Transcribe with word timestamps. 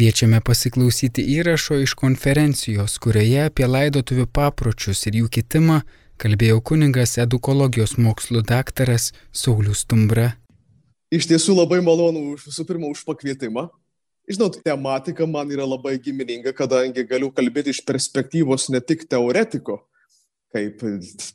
Kviečiame 0.00 0.38
pasiklausyti 0.40 1.20
įrašo 1.28 1.76
iš 1.84 1.92
konferencijos, 2.00 2.94
kurioje 3.04 3.42
apie 3.50 3.66
laidotuvių 3.68 4.24
papročius 4.32 5.02
ir 5.10 5.18
jų 5.18 5.26
kitimą 5.34 5.74
kalbėjo 6.24 6.62
kuningas 6.70 7.18
edukologijos 7.20 7.98
mokslų 8.00 8.40
daktaras 8.48 9.10
Saulis 9.28 9.84
Tumbra. 9.84 10.30
Iš 11.12 11.28
tiesų 11.28 11.58
labai 11.58 11.82
malonu 11.84 12.38
visų 12.40 12.64
pirma 12.70 12.88
už 12.88 13.04
pakvietimą. 13.10 13.66
Žinot, 14.24 14.62
tematika 14.64 15.28
man 15.28 15.52
yra 15.52 15.68
labai 15.68 15.98
gimininga, 16.00 16.56
kadangi 16.56 17.04
galiu 17.04 17.28
kalbėti 17.28 17.76
iš 17.76 17.84
perspektyvos 17.84 18.70
ne 18.72 18.80
tik 18.80 19.04
teoretiko, 19.04 19.82
kaip 20.56 20.80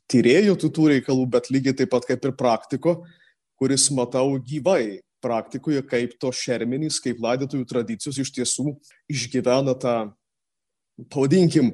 tyrėjo 0.10 0.58
tų 0.66 0.90
reikalų, 0.96 1.30
bet 1.38 1.54
lygiai 1.54 1.78
taip 1.84 1.94
pat 1.94 2.10
kaip 2.10 2.26
ir 2.26 2.34
praktiko, 2.34 3.04
kuris 3.62 3.92
matau 3.94 4.40
gyvai 4.42 5.04
praktikoje, 5.26 5.82
kaip 5.90 6.14
to 6.22 6.30
šermenys, 6.30 7.02
kaip 7.02 7.20
laidotojų 7.26 7.66
tradicijos 7.74 8.22
iš 8.22 8.32
tiesų 8.38 8.76
išgyvena 9.12 9.74
tą, 9.82 9.98
pavadinkim, 11.12 11.74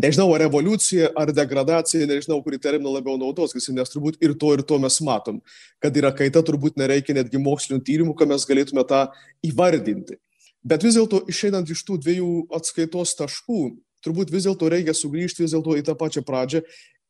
nežinau, 0.00 0.28
ar 0.34 0.44
revoliucija, 0.44 1.10
ar 1.18 1.32
degradacija, 1.34 2.08
nežinau, 2.08 2.40
kurį 2.44 2.60
terminą 2.62 2.94
labiau 2.94 3.18
naudos, 3.20 3.54
nes 3.56 3.92
turbūt 3.92 4.20
ir 4.22 4.34
to, 4.38 4.54
ir 4.56 4.64
to 4.66 4.78
mes 4.82 5.00
matom. 5.04 5.40
Kad 5.82 5.96
yra 5.96 6.12
kaita, 6.14 6.42
turbūt 6.46 6.78
nereikia 6.80 7.16
netgi 7.16 7.40
mokslinio 7.42 7.82
tyrimų, 7.84 8.16
kad 8.18 8.30
mes 8.30 8.46
galėtume 8.48 8.84
tą 8.88 9.06
įvardinti. 9.46 10.20
Bet 10.60 10.84
vis 10.84 10.96
dėlto, 10.98 11.22
išeinant 11.30 11.70
iš 11.72 11.82
tų 11.88 11.98
dviejų 12.04 12.30
atskaitos 12.56 13.16
taškų, 13.16 13.60
turbūt 14.04 14.32
vis 14.32 14.46
dėlto 14.48 14.68
reikia 14.72 14.94
sugrįžti 14.96 15.46
vis 15.46 15.54
dėlto 15.56 15.76
į 15.80 15.84
tą 15.88 15.96
pačią 15.96 16.24
pradžią. 16.26 16.64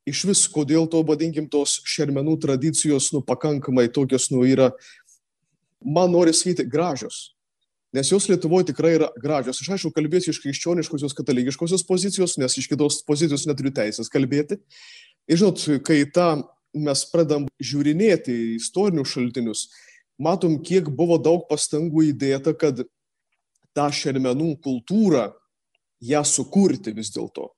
Iš 0.09 0.23
vis, 0.31 0.47
kodėl 0.49 0.87
to, 0.91 1.03
vadinkim, 1.07 1.45
tos 1.51 1.77
šermenų 1.87 2.39
tradicijos, 2.41 3.11
nu, 3.13 3.21
pakankamai 3.27 3.91
tokios, 3.93 4.31
nu, 4.33 4.47
yra 4.49 4.71
man 5.81 6.13
nori 6.13 6.33
sakyti 6.37 6.69
gražios. 6.69 7.31
Nes 7.93 8.13
jos 8.13 8.29
Lietuvoje 8.31 8.69
tikrai 8.71 8.93
yra 9.01 9.09
gražios. 9.19 9.59
Aš 9.59 9.73
aišku 9.75 9.91
kalbėsiu 9.97 10.31
iš 10.31 10.39
krikščioniškosios 10.45 11.15
katalikiškosios 11.19 11.83
pozicijos, 11.89 12.37
nes 12.39 12.55
iš 12.61 12.69
kitos 12.71 13.01
pozicijos 13.07 13.49
neturiu 13.51 13.73
teisės 13.75 14.11
kalbėti. 14.13 14.61
Ir 15.27 15.41
žinot, 15.41 15.65
kai 15.87 16.05
tą 16.07 16.45
mes 16.77 17.03
pradam 17.11 17.49
žiūrinėti 17.59 18.37
istorinius 18.61 19.11
šaltinius, 19.11 19.65
matom, 20.23 20.61
kiek 20.63 20.87
buvo 20.95 21.19
daug 21.19 21.49
pastangų 21.51 22.13
įdėta, 22.13 22.55
kad 22.55 22.85
tą 23.75 23.89
šermenų 23.91 24.53
kultūrą, 24.63 25.33
ją 26.01 26.23
sukurti 26.25 26.95
vis 26.95 27.11
dėlto. 27.13 27.51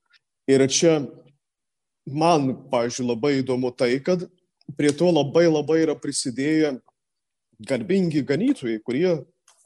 Ir 0.51 0.65
čia 0.73 1.03
man, 2.09 2.55
pažiūrėjau, 2.73 3.13
labai 3.13 3.35
įdomu 3.43 3.71
tai, 3.77 3.95
kad 4.03 4.25
prie 4.79 4.91
to 4.97 5.13
labai 5.13 5.45
labai 5.51 5.83
yra 5.85 5.95
prisidėję 5.99 6.79
garbingi 7.69 8.25
ganytojai, 8.27 8.81
kurie 8.85 9.17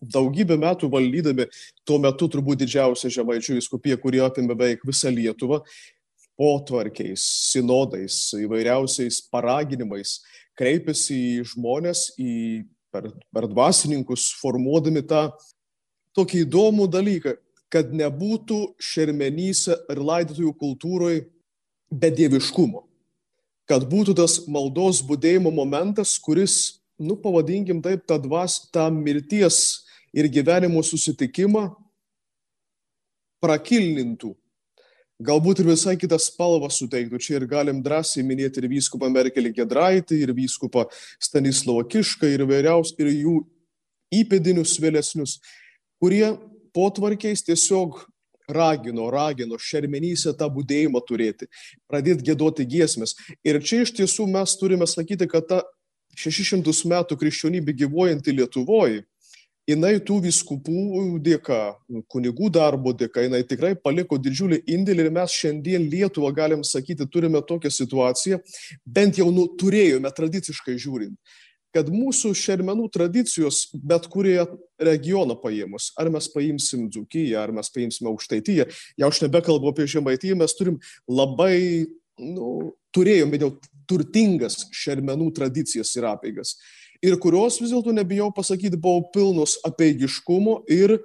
daugybę 0.01 0.57
metų 0.61 0.91
valdydami 0.93 1.47
tuo 1.87 1.99
metu 2.03 2.29
turbūt 2.31 2.61
didžiausią 2.63 3.11
žemaičių 3.17 3.59
įskupiją, 3.61 3.99
kurie 4.01 4.23
apimė 4.25 4.55
beveik 4.55 4.85
visą 4.87 5.11
Lietuvą, 5.13 5.63
potvarkiais, 6.37 7.23
sinodais, 7.51 8.19
įvairiausiais 8.37 9.23
paraginimais, 9.33 10.21
kreipiasi 10.57 11.17
į 11.17 11.45
žmonės, 11.53 12.11
į, 12.21 12.65
per, 12.93 13.09
per 13.33 13.49
dvasininkus, 13.49 14.29
formuodami 14.41 15.03
tą 15.09 15.31
tokį 16.17 16.45
įdomų 16.45 16.89
dalyką, 16.93 17.37
kad 17.73 17.93
nebūtų 17.97 18.77
šermenyse 18.81 19.75
ir 19.91 20.01
laidotojų 20.01 20.53
kultūroje 20.61 21.25
bedieviškumo. 21.91 22.85
Kad 23.67 23.89
būtų 23.91 24.15
tas 24.21 24.39
maldos 24.47 25.01
būdėjimo 25.03 25.51
momentas, 25.51 26.15
kuris 26.23 26.77
nu, 26.99 27.17
pavadinkim 27.21 27.83
taip, 27.85 28.07
tą 28.09 28.19
dvas, 28.23 28.61
tą 28.73 28.89
mirties 28.93 29.87
ir 30.17 30.29
gyvenimo 30.33 30.83
susitikimą 30.85 31.69
prakilnintų. 33.43 34.33
Galbūt 35.27 35.63
ir 35.63 35.71
visai 35.71 35.95
kitą 35.97 36.19
spalvą 36.21 36.69
suteiktų. 36.73 37.19
Čia 37.25 37.39
ir 37.39 37.47
galim 37.49 37.79
drąsiai 37.85 38.25
minėti 38.27 38.61
ir 38.61 38.69
vyskupą 38.69 39.09
Merkelį 39.09 39.55
Gedraitį, 39.57 40.19
ir 40.27 40.33
vyskupą 40.37 40.85
Stanislavą 41.23 41.87
Kišką, 41.89 42.29
ir 42.29 42.45
vairiaus, 42.49 42.93
ir 43.01 43.09
jų 43.15 43.39
įpėdinius 44.13 44.77
vėlesnius, 44.81 45.39
kurie 46.01 46.35
potvarkiais 46.77 47.41
tiesiog 47.47 48.03
ragino, 48.53 49.09
ragino 49.11 49.57
šermenyse 49.59 50.35
tą 50.39 50.51
būdėjimą 50.53 51.01
turėti, 51.09 51.49
pradėti 51.89 52.29
gėdoti 52.29 52.69
giesmės. 52.69 53.17
Ir 53.41 53.59
čia 53.65 53.83
iš 53.87 53.97
tiesų 53.97 54.29
mes 54.31 54.55
turime 54.61 54.87
sakyti, 54.87 55.27
kad 55.33 55.49
ta 55.49 55.63
600 56.17 56.89
metų 56.91 57.19
krikščionybė 57.21 57.75
gyvuojanti 57.85 58.35
Lietuvoje, 58.35 59.05
jinai 59.67 59.97
tų 60.07 60.21
viskupų 60.27 61.19
dėka, 61.23 61.61
kunigų 62.13 62.51
darbo 62.55 62.93
dėka, 62.97 63.25
jinai 63.27 63.43
tikrai 63.47 63.75
paliko 63.79 64.19
didžiulį 64.19 64.63
indėlį 64.77 65.07
ir 65.07 65.17
mes 65.17 65.35
šiandien 65.35 65.89
Lietuvą, 65.91 66.31
galim 66.35 66.63
sakyti, 66.65 67.09
turime 67.11 67.43
tokią 67.43 67.73
situaciją, 67.75 68.39
bent 68.87 69.19
jau 69.19 69.29
nu, 69.35 69.49
turėjome 69.59 70.13
tradiciškai 70.15 70.77
žiūrint, 70.79 71.19
kad 71.77 71.91
mūsų 71.93 72.33
šermenų 72.39 72.87
tradicijos 72.95 73.67
bet 73.75 74.07
kurie 74.13 74.39
regioną 74.81 75.37
paėmus, 75.43 75.91
ar 75.99 76.09
mes 76.15 76.31
paimsim 76.33 76.87
Dzukiją, 76.93 77.43
ar 77.43 77.53
mes 77.57 77.71
paimsime 77.75 78.11
Aukštaityje, 78.13 78.69
jau 78.97 79.11
aš 79.11 79.23
nebekalbu 79.27 79.75
apie 79.75 79.89
Žemaitiją, 79.91 80.39
mes 80.41 80.57
turim 80.57 80.79
labai, 81.11 81.87
nu, 82.21 82.73
turėjome 82.95 83.39
jau 83.41 83.53
turtingas 83.89 84.65
šermenų 84.75 85.31
tradicijas 85.37 85.93
ir 85.99 86.09
apeigas. 86.09 86.57
Ir 87.05 87.19
kurios 87.21 87.61
vis 87.61 87.73
dėlto 87.75 87.93
nebijau 87.95 88.31
pasakyti, 88.35 88.79
buvo 88.81 89.05
pilnos 89.13 89.59
apeigiškumo 89.69 90.63
ir 90.73 90.97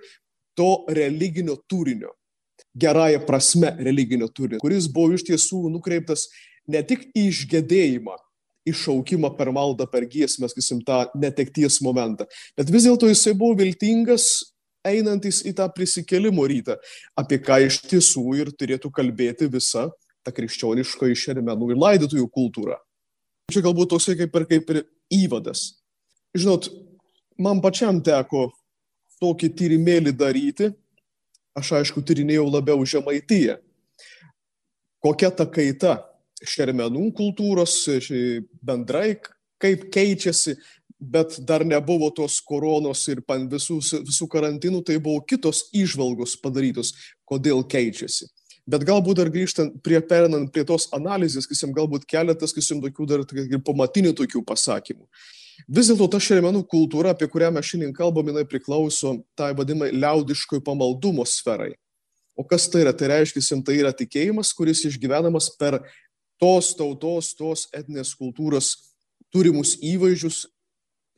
to 0.58 0.72
religinio 0.90 1.58
turinio. 1.70 2.14
Gerąją 2.78 3.26
prasme 3.28 3.74
religinio 3.84 4.30
turinio, 4.32 4.62
kuris 4.64 4.88
buvo 4.88 5.18
iš 5.18 5.26
tiesų 5.28 5.66
nukreiptas 5.74 6.30
ne 6.72 6.80
tik 6.88 7.10
į 7.18 7.26
išgėdėjimą, 7.32 8.16
iššaukimą 8.70 9.34
per 9.36 9.52
maldą, 9.52 9.88
per 9.90 10.06
giesmę, 10.08 10.48
sakysim, 10.48 10.80
tą 10.86 11.04
netekties 11.20 11.82
momentą, 11.84 12.30
bet 12.56 12.72
vis 12.72 12.86
dėlto 12.88 13.10
jisai 13.10 13.34
buvo 13.36 13.58
viltingas 13.60 14.30
einantis 14.88 15.42
į 15.46 15.56
tą 15.58 15.68
prisikėlimo 15.74 16.46
rytą, 16.48 16.78
apie 17.18 17.42
ką 17.44 17.60
iš 17.68 17.82
tiesų 17.90 18.24
ir 18.40 18.54
turėtų 18.56 18.94
kalbėti 18.94 19.50
visa 19.52 19.90
ta 20.26 20.34
krikščioniška 20.36 21.10
išermenų 21.12 21.72
ir 21.74 21.82
laidotojų 21.82 22.28
kultūra. 22.34 22.78
Čia 23.52 23.64
galbūt 23.66 23.92
toksai 23.94 24.16
kaip 24.20 24.36
ir, 24.38 24.48
kaip 24.48 24.70
ir 24.74 24.84
įvadas. 25.12 25.82
Žinot, 26.38 26.70
man 27.42 27.60
pačiam 27.64 28.00
teko 28.04 28.50
tokį 29.22 29.52
tyrimėlį 29.58 30.16
daryti. 30.18 30.72
Aš 31.58 31.74
aišku 31.82 32.04
tyrinėjau 32.08 32.48
labiau 32.48 32.86
žemaityje. 32.88 33.58
Kokia 35.04 35.32
ta 35.36 35.44
kaita 35.50 35.98
šermenų 36.48 37.10
kultūros 37.18 37.76
bendrai, 38.64 39.18
kaip 39.62 39.90
keičiasi, 39.94 40.56
bet 41.02 41.40
dar 41.50 41.66
nebuvo 41.66 42.12
tos 42.14 42.38
koronos 42.46 43.04
ir 43.10 43.24
visų, 43.26 43.80
visų 44.06 44.28
karantinų, 44.30 44.84
tai 44.86 45.00
buvo 45.02 45.24
kitos 45.26 45.66
išvalgos 45.74 46.38
padarytos, 46.42 46.94
kodėl 47.26 47.66
keičiasi. 47.66 48.30
Bet 48.72 48.86
galbūt 48.88 49.20
dar 49.20 49.30
grįžtant 49.34 49.78
prie, 49.84 50.00
perinant 50.06 50.48
prie 50.54 50.64
tos 50.68 50.88
analizės, 50.96 51.48
kisim, 51.50 51.74
galbūt 51.76 52.06
keletas, 52.10 52.54
kisim, 52.56 52.80
tokių 52.84 53.08
dar 53.10 53.24
ir 53.26 53.62
pamatinių 53.68 54.14
tokių 54.16 54.44
pasakymų. 54.48 55.08
Vis 55.68 55.90
dėlto 55.92 56.08
ta 56.14 56.20
šermenų 56.24 56.64
kultūra, 56.70 57.12
apie 57.14 57.28
kurią 57.30 57.52
mes 57.54 57.68
šiandien 57.68 57.92
kalbame, 57.94 58.32
jinai 58.32 58.46
priklauso 58.50 59.18
tai 59.38 59.52
vadinamai 59.58 59.92
liaudiškoj 59.94 60.64
pamaldumo 60.66 61.26
sferai. 61.28 61.74
O 62.38 62.46
kas 62.48 62.70
tai 62.72 62.86
yra? 62.86 62.94
Tai 62.96 63.12
reiškia, 63.12 63.44
tai 63.66 63.76
yra 63.82 63.92
tikėjimas, 63.94 64.54
kuris 64.58 64.86
išgyvenamas 64.88 65.52
per 65.60 65.82
tos 66.42 66.72
tautos, 66.78 67.34
tos 67.38 67.68
etinės 67.76 68.16
kultūros 68.18 68.74
turimus 69.34 69.76
įvaizdžius 69.84 70.46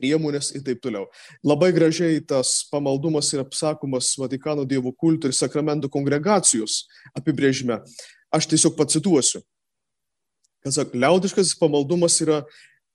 priemonės 0.03 0.51
ir 0.57 0.65
taip 0.67 0.83
toliau. 0.83 1.07
Labai 1.45 1.71
gražiai 1.75 2.19
tas 2.27 2.59
pamaldumas 2.71 3.31
yra 3.33 3.47
apsakomas 3.47 4.11
Vatikano 4.19 4.67
dievų 4.67 4.91
kultų 4.99 5.31
ir 5.31 5.37
sakramentų 5.39 5.89
kongregacijos 5.93 6.83
apibrėžime. 7.15 7.79
Aš 8.33 8.51
tiesiog 8.51 8.75
pacituosiu. 8.75 9.43
Kazak, 10.63 10.93
liaudiškas 10.95 11.55
pamaldumas 11.59 12.19
yra 12.23 12.43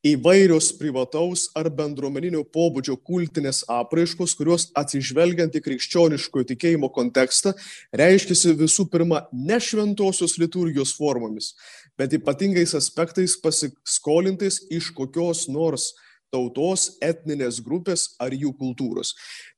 įvairios 0.06 0.70
privataus 0.78 1.48
ar 1.58 1.66
bendruomeninio 1.74 2.44
pobūdžio 2.54 2.94
kultinės 3.02 3.64
apraiškos, 3.68 4.34
kurios 4.38 4.68
atsižvelgiant 4.78 5.56
į 5.58 5.62
krikščioniškojo 5.64 6.46
tikėjimo 6.52 6.90
kontekstą 6.94 7.52
reiškia 7.92 8.54
visų 8.60 8.86
pirma 8.92 9.24
ne 9.32 9.58
šventosios 9.58 10.38
liturgijos 10.38 10.94
formomis, 10.96 11.52
bet 11.98 12.14
ypatingais 12.14 12.76
aspektais 12.78 13.34
pasiskolintais 13.42 14.62
iš 14.70 14.92
kokios 14.94 15.48
nors 15.50 15.90
tautos, 16.34 16.96
etninės 17.04 17.60
grupės 17.64 18.08
ar 18.22 18.34
jų 18.36 18.52
kultūros. 18.58 19.14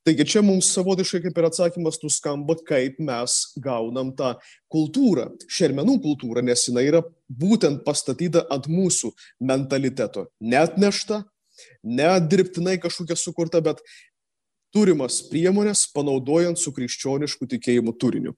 Taigi 0.07 0.27
čia 0.33 0.43
mums 0.45 0.71
savotiškai 0.75 1.23
kaip 1.27 1.41
ir 1.41 1.49
atsakymas 1.51 2.01
nuskamba, 2.05 2.57
kaip 2.67 3.01
mes 3.03 3.41
gaunam 3.63 4.13
tą 4.17 4.35
kultūrą, 4.73 5.29
šermenų 5.51 5.99
kultūrą, 6.05 6.45
nes 6.47 6.69
jinai 6.69 6.87
yra 6.89 7.03
būtent 7.29 7.83
pastatyta 7.87 8.47
ant 8.51 8.71
mūsų 8.71 9.13
mentaliteto. 9.51 10.29
Net 10.41 10.79
nešta, 10.81 11.25
ne 11.85 12.13
dirbtinai 12.31 12.79
kažkokia 12.81 13.19
sukurta, 13.19 13.61
bet 13.65 13.83
turimas 14.75 15.19
priemonės, 15.27 15.85
panaudojant 15.95 16.59
su 16.59 16.73
krikščionišku 16.75 17.49
tikėjimu 17.51 17.95
turiniu. 17.99 18.37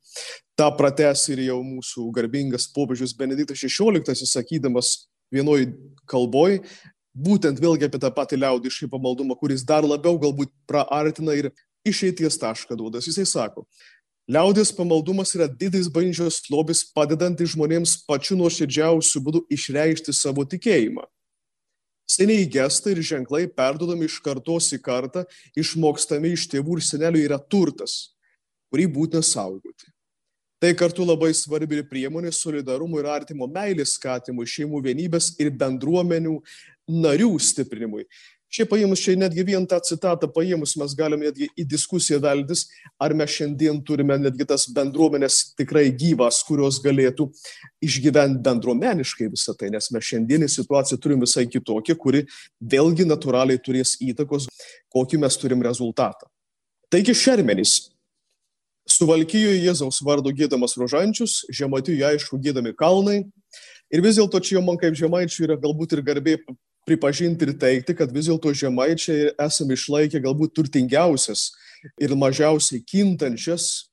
Ta 0.57 0.71
prates 0.77 1.27
ir 1.33 1.45
jau 1.45 1.61
mūsų 1.65 2.09
garbingas 2.17 2.69
popiežius 2.73 3.15
Benediktas 3.17 3.61
XVI, 3.61 4.17
sakydamas 4.29 4.95
vienoj 5.33 5.67
kalboj, 6.09 6.61
būtent 7.13 7.61
vėlgi 7.61 7.89
apie 7.89 8.01
tą 8.01 8.11
patį 8.15 8.41
liaudiškai 8.43 8.89
pamaldumą, 8.93 9.37
kuris 9.39 9.65
dar 9.65 9.85
labiau 9.85 10.19
galbūt 10.21 10.53
praartina 10.69 11.37
ir 11.37 11.51
išeities 11.87 12.39
tašką 12.41 12.77
duodas. 12.79 13.07
Jisai 13.09 13.27
sako, 13.29 13.67
liaudės 14.31 14.73
pamaldumas 14.75 15.35
yra 15.37 15.49
didis 15.49 15.91
bažnyčios 15.93 16.43
lobis, 16.51 16.85
padedantis 16.95 17.53
žmonėms 17.55 17.99
pačiu 18.09 18.39
nuoširdžiausiu 18.41 19.25
būdu 19.25 19.45
išreikšti 19.53 20.15
savo 20.17 20.47
tikėjimą. 20.49 21.05
Seniai 22.13 22.45
gestai 22.51 22.93
ir 22.97 23.01
ženklai 23.07 23.47
perdodami 23.49 24.09
iš 24.09 24.19
kartos 24.25 24.69
į 24.75 24.83
kartą, 24.85 25.25
išmokstami 25.57 26.35
iš 26.37 26.49
tėvų 26.53 26.77
ir 26.79 26.85
senelių 26.85 27.25
yra 27.25 27.39
turtas, 27.41 28.13
kurį 28.73 28.89
būtina 28.93 29.23
saugoti. 29.25 29.93
Tai 30.63 30.71
kartu 30.79 31.03
labai 31.03 31.33
svarbi 31.35 31.81
ir 31.81 31.87
priemonė 31.91 32.31
solidarumo 32.31 33.01
ir 33.01 33.09
artimo 33.11 33.49
meilės 33.51 33.97
skatimui, 33.97 34.45
šeimų 34.47 34.79
vienybės 34.85 35.33
ir 35.43 35.51
bendruomenių 35.59 36.37
narių 36.91 37.35
stiprinimui. 37.41 38.07
Šiaip 38.53 38.69
paėmus, 38.69 39.01
čia 39.01 39.15
netgi 39.17 39.47
vien 39.49 39.65
tą 39.65 39.79
citatą 39.81 40.29
paėmus, 40.29 40.75
mes 40.77 40.93
galime 40.93 41.25
netgi 41.25 41.47
į 41.57 41.65
diskusiją 41.71 42.19
veltis, 42.21 42.67
ar 43.01 43.15
mes 43.17 43.33
šiandien 43.33 43.79
turime 43.81 44.19
netgi 44.21 44.45
tas 44.51 44.67
bendruomenės 44.77 45.39
tikrai 45.57 45.87
gyvas, 45.97 46.43
kurios 46.45 46.77
galėtų 46.85 47.31
išgyventi 47.81 48.43
bendruomeniškai 48.45 49.31
visą 49.33 49.55
tai, 49.57 49.71
nes 49.73 49.89
mes 49.95 50.05
šiandienį 50.05 50.51
situaciją 50.53 51.01
turim 51.01 51.25
visai 51.25 51.47
kitokią, 51.49 51.97
kuri 51.97 52.27
vėlgi 52.75 53.07
natūraliai 53.09 53.57
turės 53.57 53.95
įtakos, 54.05 54.51
kokį 54.93 55.23
mes 55.23 55.41
turim 55.41 55.65
rezultatą. 55.65 56.29
Taigi 56.93 57.15
šermenys. 57.17 57.79
Suvalkyjoje 58.85 59.63
Jėzaus 59.63 60.03
vardu 60.05 60.29
gėdamas 60.37 60.77
rožančius, 60.77 61.39
žematijoje 61.49 62.05
aišku 62.05 62.37
gėdami 62.43 62.75
kalnai. 62.77 63.23
Ir 63.89 64.05
vis 64.05 64.21
dėlto 64.21 64.43
čia 64.45 64.59
jau 64.59 64.65
man 64.67 64.77
kaip 64.77 64.99
žemaičių 64.99 65.47
yra 65.47 65.57
galbūt 65.63 65.97
ir 65.97 66.05
garbė 66.05 66.37
pripažinti 66.87 67.47
ir 67.47 67.55
teikti, 67.59 67.95
kad 67.97 68.13
vis 68.15 68.29
dėlto 68.29 68.53
žemaičiai 68.57 69.33
esame 69.41 69.77
išlaikę 69.79 70.21
galbūt 70.23 70.55
turtingiausias 70.57 71.51
ir 72.01 72.15
mažiausiai 72.19 72.83
kintančias, 72.87 73.89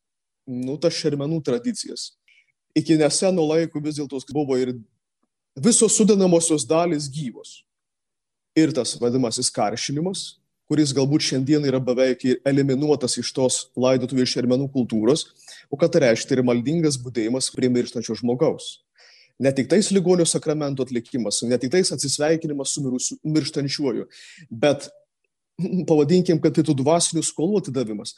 nu, 0.50 0.78
tas 0.82 0.98
šermenų 0.98 1.42
tradicijas. 1.46 2.14
Iki 2.78 3.00
neseno 3.02 3.46
laiko 3.50 3.82
vis 3.84 4.00
dėlto 4.00 4.22
buvo 4.34 4.58
ir 4.58 4.76
visos 5.58 5.98
sudanamosios 5.98 6.66
dalys 6.66 7.10
gyvos. 7.12 7.64
Ir 8.58 8.74
tas 8.74 8.96
vadinamasis 9.00 9.52
karšinimas, 9.54 10.40
kuris 10.70 10.94
galbūt 10.94 11.26
šiandien 11.26 11.66
yra 11.70 11.80
beveik 11.82 12.26
eliminuotas 12.46 13.18
iš 13.22 13.32
tos 13.34 13.62
laidotuvių 13.78 14.26
šermenų 14.30 14.70
kultūros, 14.74 15.28
o 15.70 15.78
kad 15.78 15.94
tai 15.94 16.08
reiškia 16.08 16.38
ir 16.38 16.46
maldingas 16.46 16.98
būdėjimas 17.02 17.50
prie 17.54 17.70
mirštančio 17.74 18.18
žmogaus 18.18 18.80
ne 19.40 19.52
tik 19.56 19.70
tais 19.72 19.90
ligonių 19.96 20.28
sakramento 20.28 20.86
atlikimas, 20.86 21.42
ne 21.48 21.58
tik 21.60 21.72
tais 21.74 21.92
atsisveikinimas 21.96 22.76
su 22.76 22.84
mirusiu, 22.84 23.18
mirštančiuoju, 23.24 24.08
bet 24.52 24.90
pavadinkim, 25.90 26.42
kad 26.44 26.56
tai 26.56 26.66
tų 26.68 26.78
dvasinių 26.82 27.24
skolų 27.26 27.64
atidavimas. 27.64 28.16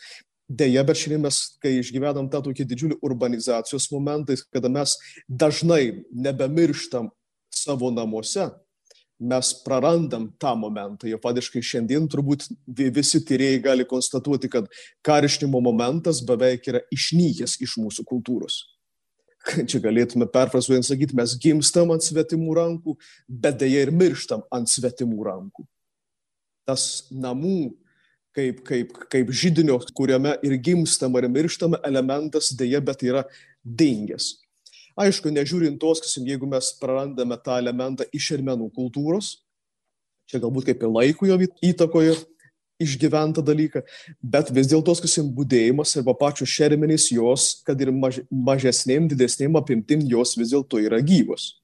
Deja, 0.51 0.83
bet 0.83 1.00
šiandien 1.00 1.21
mes, 1.23 1.38
kai 1.63 1.77
išgyvenam 1.79 2.27
tą 2.31 2.41
tokį 2.44 2.65
didžiulį 2.68 2.97
urbanizacijos 3.07 3.88
momentą, 3.94 4.35
kada 4.51 4.68
mes 4.73 4.97
dažnai 5.29 6.01
nebemirštam 6.12 7.07
savo 7.56 7.91
namuose, 7.94 8.50
mes 9.21 9.53
prarandam 9.63 10.25
tą 10.41 10.51
momentą. 10.57 11.07
Jau 11.07 11.21
padiškai 11.24 11.62
šiandien 11.63 12.09
turbūt 12.12 12.50
visi 12.67 13.21
tyrėjai 13.24 13.62
gali 13.63 13.88
konstatuoti, 13.88 14.50
kad 14.51 14.67
karštinimo 15.07 15.62
momentas 15.63 16.19
beveik 16.25 16.67
yra 16.74 16.83
išnykęs 16.91 17.59
iš 17.63 17.77
mūsų 17.79 18.07
kultūros 18.09 18.63
čia 19.69 19.81
galėtume 19.83 20.27
perfrazuojant 20.31 20.88
sakyti, 20.88 21.17
mes 21.17 21.35
gimstam 21.41 21.93
ant 21.93 22.05
svetimų 22.05 22.55
rankų, 22.57 22.95
bet 23.27 23.61
dėja 23.61 23.85
ir 23.88 23.93
mirštam 23.95 24.45
ant 24.53 24.69
svetimų 24.71 25.27
rankų. 25.27 25.65
Tas 26.69 27.07
namų 27.09 27.71
kaip, 28.35 28.61
kaip, 28.67 28.93
kaip 29.11 29.31
žydinio, 29.35 29.79
kuriame 29.97 30.35
ir 30.45 30.55
gimstam 30.63 31.15
ar 31.19 31.27
mirštam 31.31 31.75
elementas 31.83 32.51
dėja, 32.57 32.81
bet 32.83 33.03
yra 33.07 33.25
dingęs. 33.63 34.38
Aišku, 34.99 35.31
nežiūrint 35.31 35.79
tos, 35.79 36.01
kasim, 36.03 36.25
jeigu 36.27 36.47
mes 36.49 36.73
prarandame 36.79 37.38
tą 37.43 37.57
elementą 37.61 38.05
iš 38.11 38.33
šermenų 38.33 38.67
kultūros, 38.75 39.38
čia 40.29 40.41
galbūt 40.43 40.67
kaip 40.67 40.83
ir 40.83 40.91
laiko 40.91 41.27
jo 41.29 41.38
įtakoje, 41.71 42.15
išgyventą 42.83 43.43
dalyką, 43.45 43.81
bet 44.21 44.51
vis 44.53 44.69
dėlto 44.71 44.95
skasim 44.97 45.29
būdėjimas 45.35 45.95
arba 45.99 46.15
pačios 46.17 46.51
šermenys 46.51 47.09
jos, 47.13 47.61
kad 47.67 47.79
ir 47.81 47.93
maž, 47.93 48.21
mažesnėm, 48.31 49.09
didesnėm 49.11 49.57
apimtim 49.59 50.03
jos 50.09 50.35
vis 50.39 50.53
dėlto 50.53 50.81
yra 50.81 51.01
gyvos. 51.05 51.55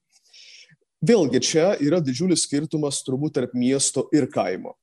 Vėlgi 1.04 1.42
čia 1.44 1.72
yra 1.82 2.00
didžiulis 2.02 2.46
skirtumas 2.46 3.02
turbūt 3.06 3.36
tarp 3.38 3.52
miesto 3.54 4.08
ir 4.14 4.26
kaimo. 4.30 4.74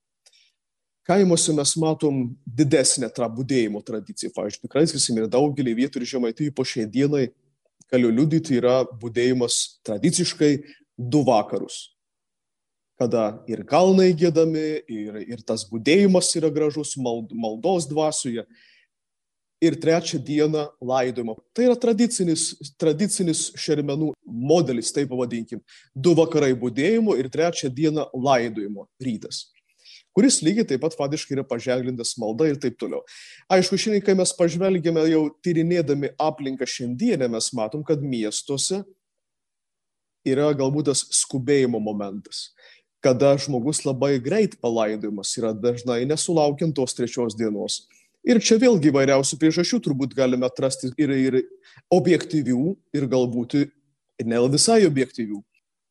Kaimuose 1.05 1.53
mes 1.53 1.75
matom 1.77 2.21
didesnę 2.45 3.11
tra 3.13 3.27
būdėjimo 3.29 3.81
tradiciją. 3.85 4.31
Pavyzdžiui, 4.33 4.63
tikrai 4.65 4.87
sakysim 4.89 5.19
ir 5.19 5.27
daugelį 5.29 5.75
vietų 5.83 6.01
ir 6.01 6.07
žemaitijų 6.15 6.53
po 6.55 6.65
šiai 6.65 6.87
dienai 6.89 7.27
galiu 7.91 8.09
liudyti 8.09 8.57
yra 8.57 8.79
būdėjimas 8.89 9.59
tradiciškai 9.85 10.53
du 10.97 11.21
vakarus 11.27 11.94
kada 12.99 13.25
ir 13.51 13.65
kalnai 13.67 14.11
gėdami, 14.15 14.67
ir, 14.87 15.19
ir 15.25 15.43
tas 15.47 15.65
būdėjimas 15.69 16.31
yra 16.39 16.51
gražus 16.53 16.95
mald, 16.97 17.33
maldos 17.35 17.89
dvasioje. 17.91 18.45
Ir 19.63 19.77
trečią 19.81 20.19
dieną 20.21 20.65
laidojimo. 20.83 21.37
Tai 21.55 21.69
yra 21.69 21.77
tradicinis, 21.79 22.49
tradicinis 22.77 23.47
šermenų 23.57 24.11
modelis, 24.27 24.91
taip 24.93 25.07
pavadinkim. 25.09 25.63
Du 25.95 26.11
vakarai 26.17 26.51
būdėjimo 26.59 27.15
ir 27.17 27.31
trečią 27.33 27.71
dieną 27.73 28.09
laidojimo 28.13 28.89
rytas 29.01 29.45
kuris 30.15 30.39
lygiai 30.39 30.67
taip 30.67 30.79
pat 30.85 30.95
fadiškai 30.95 31.35
yra 31.35 31.43
paženklintas 31.47 32.15
malda 32.21 32.47
ir 32.47 32.59
taip 32.61 32.77
toliau. 32.79 33.03
Aišku, 33.51 33.75
šiandien, 33.79 34.03
kai 34.05 34.15
mes 34.15 34.31
pažvelgėme 34.37 35.03
jau 35.11 35.25
tyrinėdami 35.43 36.13
aplinką 36.21 36.67
šiandienę, 36.71 37.27
mes 37.33 37.49
matom, 37.57 37.83
kad 37.83 37.99
miestuose 37.99 38.79
yra 40.25 40.47
galbūt 40.57 40.89
tas 40.89 41.03
skubėjimo 41.19 41.81
momentas 41.83 42.47
kada 43.05 43.35
žmogus 43.37 43.83
labai 43.85 44.15
greit 44.17 44.55
palaidojimas 44.61 45.35
yra 45.37 45.53
dažnai 45.53 46.01
nesulaukiant 46.09 46.73
tos 46.73 46.97
trečios 46.97 47.37
dienos. 47.37 47.83
Ir 48.25 48.39
čia 48.41 48.57
vėlgi 48.57 48.89
įvairiausių 48.89 49.37
priežasčių 49.37 49.77
turbūt 49.85 50.15
galime 50.17 50.47
atrasti 50.47 50.89
ir, 50.97 51.11
ir 51.13 51.35
objektyvių, 51.93 52.71
ir 52.97 53.05
galbūt 53.11 53.59
ne 54.25 54.39
visai 54.49 54.81
objektyvių. 54.87 55.43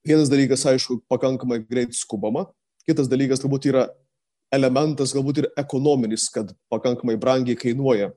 Vienas 0.04 0.32
dalykas, 0.32 0.66
aišku, 0.66 0.98
pakankamai 1.08 1.60
greit 1.62 1.94
skubama, 1.94 2.48
kitas 2.88 3.06
dalykas 3.08 3.40
galbūt 3.44 3.70
yra 3.70 3.86
elementas, 4.52 5.14
galbūt 5.14 5.44
ir 5.44 5.48
ekonominis, 5.60 6.26
kad 6.34 6.50
pakankamai 6.72 7.14
brangiai 7.20 7.56
kainuoja 7.56 8.10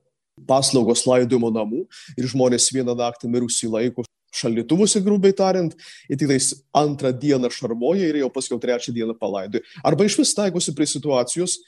paslaugos 0.50 1.06
laidojimo 1.06 1.54
namų 1.54 1.86
ir 2.18 2.27
žmonės 2.34 2.72
vieną 2.74 2.98
naktį 2.98 3.30
mirusį 3.34 3.70
laiko 3.74 4.06
šaldytuvuose, 4.36 5.01
grubiai 5.05 5.36
tariant, 5.36 5.74
ir 6.10 6.19
tik 6.19 6.31
tais 6.31 6.51
antrą 6.75 7.13
dieną 7.15 7.51
šarmoja 7.53 8.10
ir 8.10 8.22
jau 8.22 8.31
paskui 8.34 8.60
trečią 8.62 8.93
dieną 8.96 9.17
palaidoja. 9.19 9.65
Arba 9.88 10.07
iš 10.07 10.19
vis 10.22 10.36
taikosi 10.38 10.75
prie 10.75 10.88
situacijos, 10.89 11.60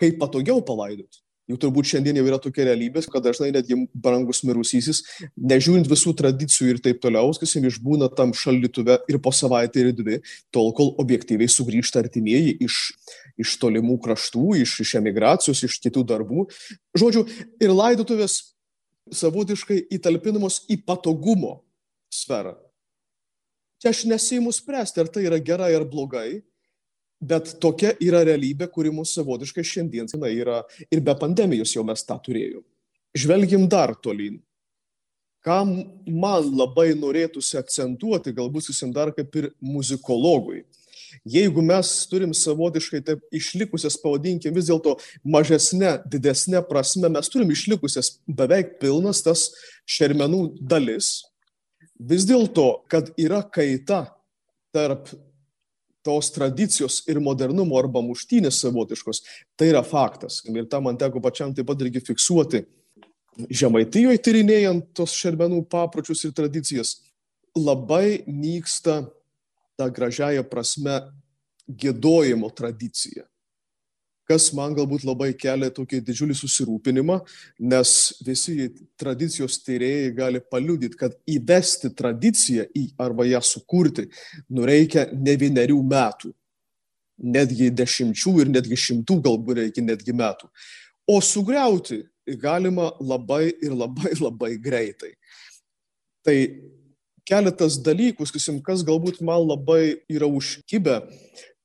kaip 0.00 0.18
patogiau 0.20 0.62
palaidoti. 0.64 1.22
Jau 1.50 1.56
turbūt 1.58 1.88
šiandien 1.90 2.20
jau 2.20 2.26
yra 2.28 2.38
tokia 2.38 2.68
realybė, 2.68 3.02
kad 3.10 3.24
dažnai 3.24 3.48
netgi 3.50 3.74
brangus 3.90 4.44
mirusysis, 4.46 5.00
nežiūrint 5.34 5.88
visų 5.90 6.12
tradicijų 6.20 6.76
ir 6.76 6.78
taip 6.84 7.00
toliau, 7.02 7.32
kas 7.34 7.56
jam 7.56 7.66
išbūna 7.66 8.10
tam 8.14 8.30
šaldytuve 8.36 9.00
ir 9.10 9.18
po 9.22 9.32
savaitę 9.34 9.82
ir 9.82 9.90
dvi, 9.96 10.20
tol 10.54 10.70
kol 10.76 10.92
objektyviai 11.02 11.50
sugrįžta 11.50 12.04
artimieji 12.04 12.54
iš, 12.68 12.78
iš 13.40 13.56
tolimų 13.62 13.98
kraštų, 14.04 14.60
iš, 14.62 14.76
iš 14.86 14.94
emigracijos, 15.00 15.64
iš 15.66 15.80
kitų 15.82 16.06
darbų. 16.12 16.46
Žodžiu, 17.02 17.26
ir 17.58 17.74
laidotuvės 17.74 18.38
savotiškai 19.14 19.82
įtalpinamos 19.96 20.64
į 20.70 20.80
patogumo 20.86 21.60
sferą. 22.12 22.56
Čia 23.80 23.94
aš 23.94 24.04
nesiimu 24.10 24.52
spręsti, 24.52 25.00
ar 25.00 25.08
tai 25.08 25.24
yra 25.24 25.38
gerai 25.40 25.72
ar 25.76 25.86
blogai, 25.88 26.42
bet 27.20 27.54
tokia 27.60 27.94
yra 28.00 28.22
realybė, 28.24 28.68
kuri 28.72 28.92
mūsų 28.92 29.20
savotiškai 29.20 29.64
šiandien 29.64 30.08
yra 30.28 30.62
ir 30.90 31.00
be 31.00 31.14
pandemijos 31.16 31.74
jau 31.74 31.84
mes 31.84 32.04
tą 32.04 32.18
turėjome. 32.20 32.66
Žvelgim 33.16 33.68
dar 33.68 33.94
tolyn. 33.94 34.38
Ką 35.40 35.64
man 36.06 36.50
labai 36.52 36.92
norėtųsi 36.94 37.56
akcentuoti, 37.56 38.34
galbūt 38.36 38.68
susim 38.68 38.92
dar 38.92 39.12
kaip 39.16 39.34
ir 39.36 39.50
muzikologui. 39.60 40.66
Jeigu 41.28 41.62
mes 41.64 41.88
turim 42.10 42.34
savotiškai 42.36 43.00
taip 43.06 43.24
išlikusias, 43.34 43.98
pavadinkim 44.02 44.54
vis 44.56 44.68
dėlto 44.70 44.96
mažesnė, 45.24 45.98
didesnė 46.10 46.62
prasme, 46.68 47.10
mes 47.12 47.32
turim 47.32 47.50
išlikusias 47.52 48.14
beveik 48.26 48.78
pilnas 48.82 49.22
tas 49.26 49.48
šermenų 49.90 50.44
dalis, 50.60 51.20
vis 52.00 52.24
dėlto, 52.28 52.84
kad 52.90 53.12
yra 53.20 53.42
kaita 53.44 54.06
tarp 54.74 55.10
tos 56.04 56.30
tradicijos 56.32 57.02
ir 57.10 57.20
modernumo 57.20 57.76
arba 57.78 58.00
muštynės 58.04 58.62
savotiškos, 58.62 59.22
tai 59.58 59.70
yra 59.72 59.82
faktas. 59.84 60.40
Ir 60.48 60.68
tą 60.70 60.80
man 60.84 60.98
teko 61.00 61.20
pačiam 61.22 61.52
taip 61.54 61.68
pat 61.68 61.82
irgi 61.84 62.02
fiksuoti. 62.06 62.64
Žemaitijoje 63.52 64.20
tyrinėjant 64.24 64.90
tos 64.96 65.12
šermenų 65.16 65.62
papročius 65.70 66.24
ir 66.26 66.32
tradicijas, 66.36 66.96
labai 67.56 68.22
nyksta 68.26 69.04
ta 69.80 69.88
gražiaja 69.88 70.44
prasme 70.46 71.00
gėdojimo 71.80 72.52
tradicija 72.52 73.24
kas 74.30 74.50
man 74.54 74.76
galbūt 74.76 75.02
labai 75.08 75.32
kelia 75.34 75.72
tokį 75.74 75.98
didžiulį 76.06 76.36
susirūpinimą, 76.38 77.16
nes 77.72 77.94
visi 78.22 78.68
tradicijos 79.00 79.58
tyrėjai 79.66 80.12
gali 80.14 80.42
paliudyti, 80.52 80.98
kad 81.00 81.16
įvesti 81.30 81.90
tradiciją 81.98 82.68
į, 82.70 82.84
arba 83.02 83.26
ją 83.26 83.40
sukurti 83.42 84.06
nu 84.54 84.68
reikia 84.68 85.08
ne 85.10 85.34
vienerių 85.40 85.80
metų, 85.82 86.30
netgi 87.34 87.72
dešimčių 87.74 88.36
ir 88.44 88.52
netgi 88.54 88.78
šimtų 88.78 89.18
galbūt 89.26 89.64
reikia 89.64 89.84
netgi 89.88 90.14
metų. 90.14 90.46
O 91.10 91.18
sugriauti 91.24 92.04
galima 92.38 92.92
labai 93.02 93.48
ir 93.50 93.74
labai 93.74 94.14
labai 94.20 94.54
greitai. 94.62 95.16
Tai 96.22 96.36
keletas 97.28 97.78
dalykų, 97.82 98.26
kas 98.64 98.84
galbūt 98.86 99.20
man 99.24 99.46
labai 99.48 100.00
yra 100.10 100.28
užkibę, 100.28 101.02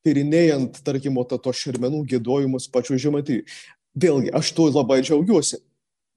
tyrinėjant, 0.05 0.81
tarkim, 0.85 1.17
to, 1.29 1.39
to 1.41 1.53
šermenų 1.53 2.03
gėdojimus 2.11 2.69
pačiu 2.71 2.99
žemaitį. 3.01 3.41
Vėlgi, 3.95 4.33
aš 4.35 4.51
tuo 4.53 4.67
labai 4.69 4.99
džiaugiuosi. 5.01 5.61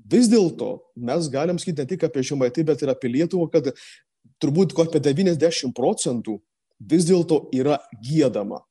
Vis 0.09 0.29
dėlto 0.31 0.79
mes 0.97 1.29
galim 1.33 1.59
sakyti 1.61 1.85
ne 1.85 1.89
tik 1.89 2.05
apie 2.09 2.25
žemaitį, 2.27 2.65
bet 2.69 2.83
ir 2.83 2.93
apie 2.93 3.11
Lietuvą, 3.13 3.49
kad 3.53 3.71
turbūt 4.43 4.75
apie 4.79 5.01
90 5.05 5.75
procentų 5.77 6.39
vis 6.79 7.07
dėlto 7.09 7.47
yra 7.55 7.79
gėdama. 8.03 8.63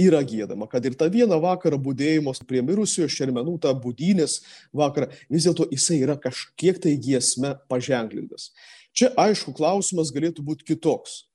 Yra 0.00 0.22
gėdama, 0.24 0.68
kad 0.70 0.84
ir 0.86 0.94
tą 0.96 1.10
vieną 1.12 1.36
vakarą 1.42 1.76
būdėjimos 1.82 2.40
prie 2.48 2.62
mirusiojo 2.64 3.10
šermenų, 3.10 3.58
tą 3.60 3.74
būdynės 3.76 4.38
vakarą, 4.72 5.10
vis 5.28 5.44
dėlto 5.44 5.66
jisai 5.68 5.98
yra 6.06 6.16
kažkiek 6.16 6.78
tai 6.80 6.94
giesme 6.96 7.56
paženklintas. 7.68 8.52
Čia 8.96 9.12
aišku 9.18 9.54
klausimas 9.56 10.12
galėtų 10.14 10.44
būti 10.44 10.72
kitoks 10.72 11.30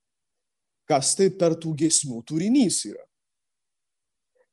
kas 0.89 1.15
tai 1.17 1.31
per 1.33 1.57
tų 1.59 1.73
gesmių 1.81 2.21
turinys 2.29 2.83
yra. 2.87 3.03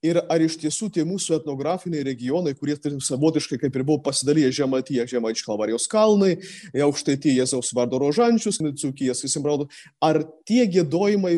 Ir 0.02 0.18
ar 0.26 0.42
iš 0.42 0.56
tiesų 0.58 0.88
tie 0.90 1.04
mūsų 1.06 1.36
etnografiniai 1.36 2.02
regionai, 2.02 2.56
kurie 2.58 2.74
savotiškai 2.74 3.60
kaip 3.62 3.76
ir 3.76 3.84
buvo 3.86 4.00
pasidalyję 4.02 4.48
Žematyje, 4.56 5.04
Žemaičių 5.12 5.44
Kalvarijos 5.46 5.86
kalnai, 5.86 6.40
Aukštaityje 6.74 7.36
Jėzaus 7.36 7.70
vardo 7.76 8.00
rožančius, 8.02 8.58
Nitsukijas, 8.64 9.22
Visimraudo, 9.22 9.68
ar 10.02 10.24
tie 10.48 10.66
gėdojimai 10.66 11.36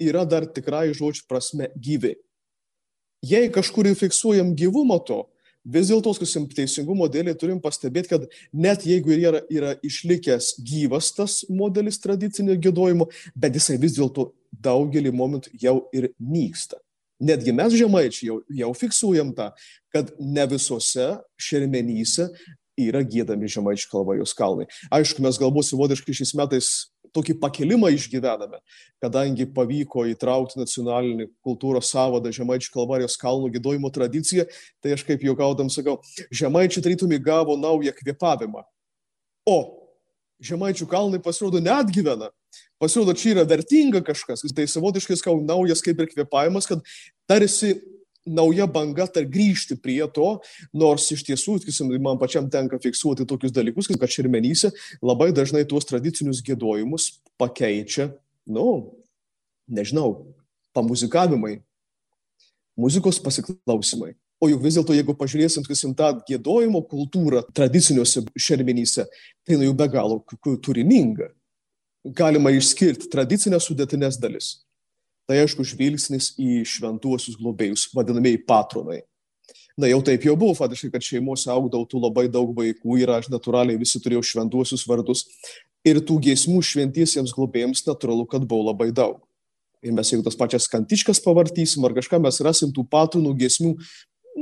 yra 0.00 0.24
dar 0.24 0.48
tikrai 0.48 0.88
žodžių 0.96 1.26
prasme 1.28 1.68
gyvi? 1.76 2.14
Jei 3.28 3.52
kažkur 3.52 3.90
fiksuojam 3.98 4.54
gyvumą 4.56 5.02
to, 5.04 5.26
vis 5.74 5.90
dėlto, 5.90 6.14
sakysim, 6.16 6.48
teisingumo 6.52 7.08
dėlį 7.12 7.34
turim 7.38 7.60
pastebėti, 7.62 8.12
kad 8.14 8.26
net 8.52 8.86
jeigu 8.88 9.14
ir 9.14 9.22
yra, 9.28 9.42
yra 9.52 9.72
išlikęs 9.84 10.54
gyvas 10.64 11.12
tas 11.16 11.40
modelis 11.52 12.00
tradicinio 12.02 12.56
gėdojimo, 12.56 13.08
bet 13.36 13.58
jisai 13.58 13.78
vis 13.80 13.96
dėlto 13.98 14.30
daugelį 14.64 15.12
momentų 15.14 15.54
jau 15.60 15.80
ir 15.92 16.12
nyksta. 16.18 16.80
Netgi 17.18 17.50
mes 17.50 17.74
žemaičiai 17.74 18.28
jau, 18.28 18.38
jau 18.60 18.70
fiksuojam 18.78 19.32
tą, 19.34 19.50
kad 19.94 20.12
ne 20.22 20.44
visose 20.50 21.10
šermenyse 21.40 22.28
yra 22.78 23.02
gėdami 23.02 23.50
žemaičių 23.50 23.88
kalvajos 23.90 24.34
kalnai. 24.38 24.68
Aišku, 24.94 25.22
mes 25.24 25.38
galbūt 25.40 25.66
savotiškai 25.66 26.14
šiais 26.14 26.34
metais 26.38 26.68
tokį 27.14 27.38
pakelimą 27.42 27.90
išgyvename, 27.94 28.60
kadangi 29.02 29.46
pavyko 29.54 30.04
įtraukti 30.12 30.60
nacionalinį 30.60 31.28
kultūros 31.44 31.90
savadą 31.92 32.32
Žemaičių 32.34 32.72
kalvarijos 32.74 33.18
kalnų 33.20 33.52
gėdojimo 33.56 33.90
tradiciją, 33.94 34.46
tai 34.82 34.94
aš 34.96 35.04
kaip 35.08 35.24
juokaudam 35.26 35.70
sakau, 35.72 35.98
Žemaičiai 36.30 36.84
tarytum 36.84 37.12
įgavo 37.16 37.58
naują 37.60 37.94
kvėpavimą. 37.98 38.64
O 39.48 39.58
Žemaičių 40.44 40.86
kalnai 40.86 41.18
pasirodo 41.22 41.60
net 41.62 41.90
gyvena. 41.90 42.30
Pasirodo, 42.78 43.14
čia 43.18 43.32
yra 43.34 43.44
vertinga 43.48 44.00
kažkas. 44.06 44.44
Tai 44.54 44.66
savotiškai 44.70 45.16
skau 45.18 45.40
naujas 45.42 45.82
kaip 45.82 45.98
ir 45.98 46.10
kvėpavimas, 46.12 46.68
kad 46.70 46.84
tarsi 47.26 47.74
nauja 48.26 48.66
banga 48.70 49.06
tar 49.10 49.26
grįžti 49.28 49.76
prie 49.80 50.02
to, 50.14 50.38
nors 50.74 51.08
iš 51.14 51.24
tiesų, 51.26 51.58
sakysim, 51.62 51.90
man 52.02 52.20
pačiam 52.20 52.48
tenka 52.50 52.78
fiksuoti 52.82 53.26
tokius 53.28 53.54
dalykus, 53.54 53.88
kad 53.90 54.10
šermenyse 54.10 54.72
labai 55.02 55.30
dažnai 55.36 55.64
tuos 55.68 55.88
tradicinius 55.88 56.42
gėdojimus 56.44 57.10
pakeičia, 57.40 58.10
nu, 58.48 58.94
nežinau, 59.68 60.34
pamuzikavimai, 60.76 61.58
muzikos 62.78 63.20
pasiklausimai. 63.22 64.14
O 64.38 64.46
juk 64.46 64.62
vis 64.62 64.76
dėlto, 64.78 64.94
jeigu 64.94 65.16
pažiūrėsim, 65.18 65.64
sakysim, 65.66 65.96
tą 65.98 66.12
gėdojimo 66.28 66.84
kultūrą 66.86 67.42
tradiciniuose 67.50 68.22
šermenyse, 68.38 69.08
tai 69.42 69.58
nu 69.58 69.66
jau 69.66 69.74
be 69.74 69.88
galo 69.90 70.20
turininga. 70.62 71.32
Galima 72.14 72.52
išskirti 72.54 73.10
tradicinės 73.10 73.66
sudėtinės 73.66 74.20
dalis 74.22 74.52
tai 75.28 75.42
aišku 75.44 75.66
žvilgsnis 75.68 76.32
į 76.40 76.62
šventuosius 76.68 77.36
globėjus, 77.38 77.90
vadinamieji 77.94 78.40
patronai. 78.48 79.02
Na 79.78 79.86
jau 79.86 80.00
taip 80.02 80.24
jau 80.26 80.34
buvo, 80.34 80.56
faktiškai, 80.58 80.90
kad 80.96 81.04
šeimose 81.06 81.50
augdavo 81.52 81.86
tų 81.86 82.00
labai 82.02 82.26
daug 82.32 82.50
vaikų 82.56 82.96
ir 82.98 83.12
aš 83.14 83.28
natūraliai 83.30 83.78
visi 83.78 84.00
turėjau 84.02 84.24
šventuosius 84.26 84.82
vardus. 84.88 85.22
Ir 85.86 86.00
tų 86.02 86.16
giesmų 86.24 86.58
šventiesiems 86.66 87.30
globėjams 87.36 87.84
natūralu, 87.86 88.24
kad 88.26 88.42
buvo 88.48 88.72
labai 88.72 88.88
daug. 88.90 89.20
Ir 89.84 89.94
mes 89.94 90.10
jeigu 90.10 90.24
tas 90.26 90.34
pačias 90.34 90.66
kantiškas 90.72 91.20
pavartysim 91.22 91.84
ar 91.86 91.94
kažką, 91.94 92.18
mes 92.24 92.40
rasim 92.42 92.72
tų 92.74 92.82
patronų 92.90 93.36
giesmių 93.38 93.76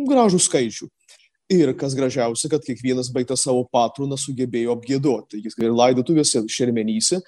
gražų 0.09 0.41
skaičių. 0.47 0.89
Ir 1.53 1.75
kas 1.79 1.95
gražiausia, 1.95 2.49
kad 2.51 2.65
kiekvienas 2.65 3.13
baigtas 3.15 3.45
savo 3.45 3.67
patroną 3.71 4.17
sugebėjo 4.19 4.73
apgėdoti. 4.75 5.43
Jis 5.45 5.55
ir 5.61 5.77
laidotuvėse 5.77 6.43
šermenyse 6.51 7.21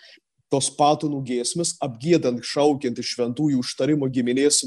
tos 0.52 0.68
patonų 0.74 1.20
giesmės, 1.28 1.74
apgėdant, 1.84 2.44
šaukiant 2.44 2.98
iš 2.98 3.14
šventųjų 3.14 3.60
užtarimo 3.62 4.08
giminės 4.12 4.62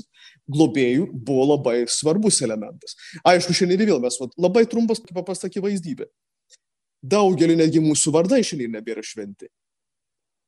globėjų, 0.51 1.07
buvo 1.13 1.47
labai 1.55 1.81
svarbus 1.89 2.41
elementas. 2.45 2.95
Aišku, 3.27 3.55
šiandien 3.57 3.87
vėl 3.89 4.03
mes, 4.03 4.19
labai 4.37 4.65
trumpas, 4.69 5.01
paprasta 5.09 5.49
akivaizdybė. 5.49 6.07
Daugelį 7.01 7.57
netgi 7.63 7.81
mūsų 7.81 8.13
vardai 8.13 8.43
šiandien 8.45 8.77
nebėra 8.77 9.01
šventi. 9.05 9.49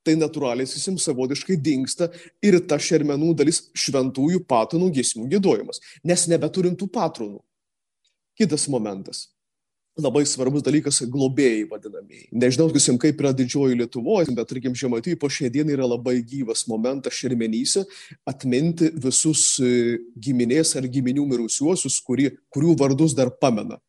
Tai 0.04 0.18
natūraliai 0.20 0.68
sakysim 0.68 1.00
savotiškai 1.00 1.56
dinksta 1.63 2.10
ir 2.44 2.60
ta 2.68 2.78
šermenų 2.78 3.32
dalis 3.40 3.63
šventųjų 3.74 4.44
patonų 4.46 4.92
giesmių 5.00 5.30
gėdojimas, 5.32 5.80
nes 6.04 6.28
nebeturim 6.30 6.75
tų 6.78 6.92
patronų. 6.94 7.40
Kitas 8.38 8.68
momentas 8.68 9.33
labai 9.98 10.26
svarbus 10.26 10.64
dalykas- 10.66 11.02
globėjai 11.14 11.68
vadinamieji. 11.70 12.30
Nežinau, 12.34 12.72
kusim, 12.74 12.98
kaip 12.98 13.18
yra 13.22 13.34
didžioji 13.34 13.78
Lietuvoje, 13.78 14.34
bet, 14.36 14.48
tarkim, 14.48 14.74
žemaitijai 14.74 15.20
po 15.20 15.28
šią 15.28 15.52
dieną 15.52 15.70
yra 15.78 15.88
labai 15.88 16.24
gyvas 16.24 16.68
momentas 16.68 17.14
šermenyse 17.14 17.86
atminti 18.26 18.90
visus 18.90 19.60
e, 19.60 20.00
giminės 20.18 20.76
ar 20.76 20.84
giminių 20.84 21.28
mirusiuosius, 21.28 22.02
kuri, 22.02 22.32
kurių 22.50 22.78
vardus 22.78 23.14
dar 23.14 23.30
pamena. 23.30 23.80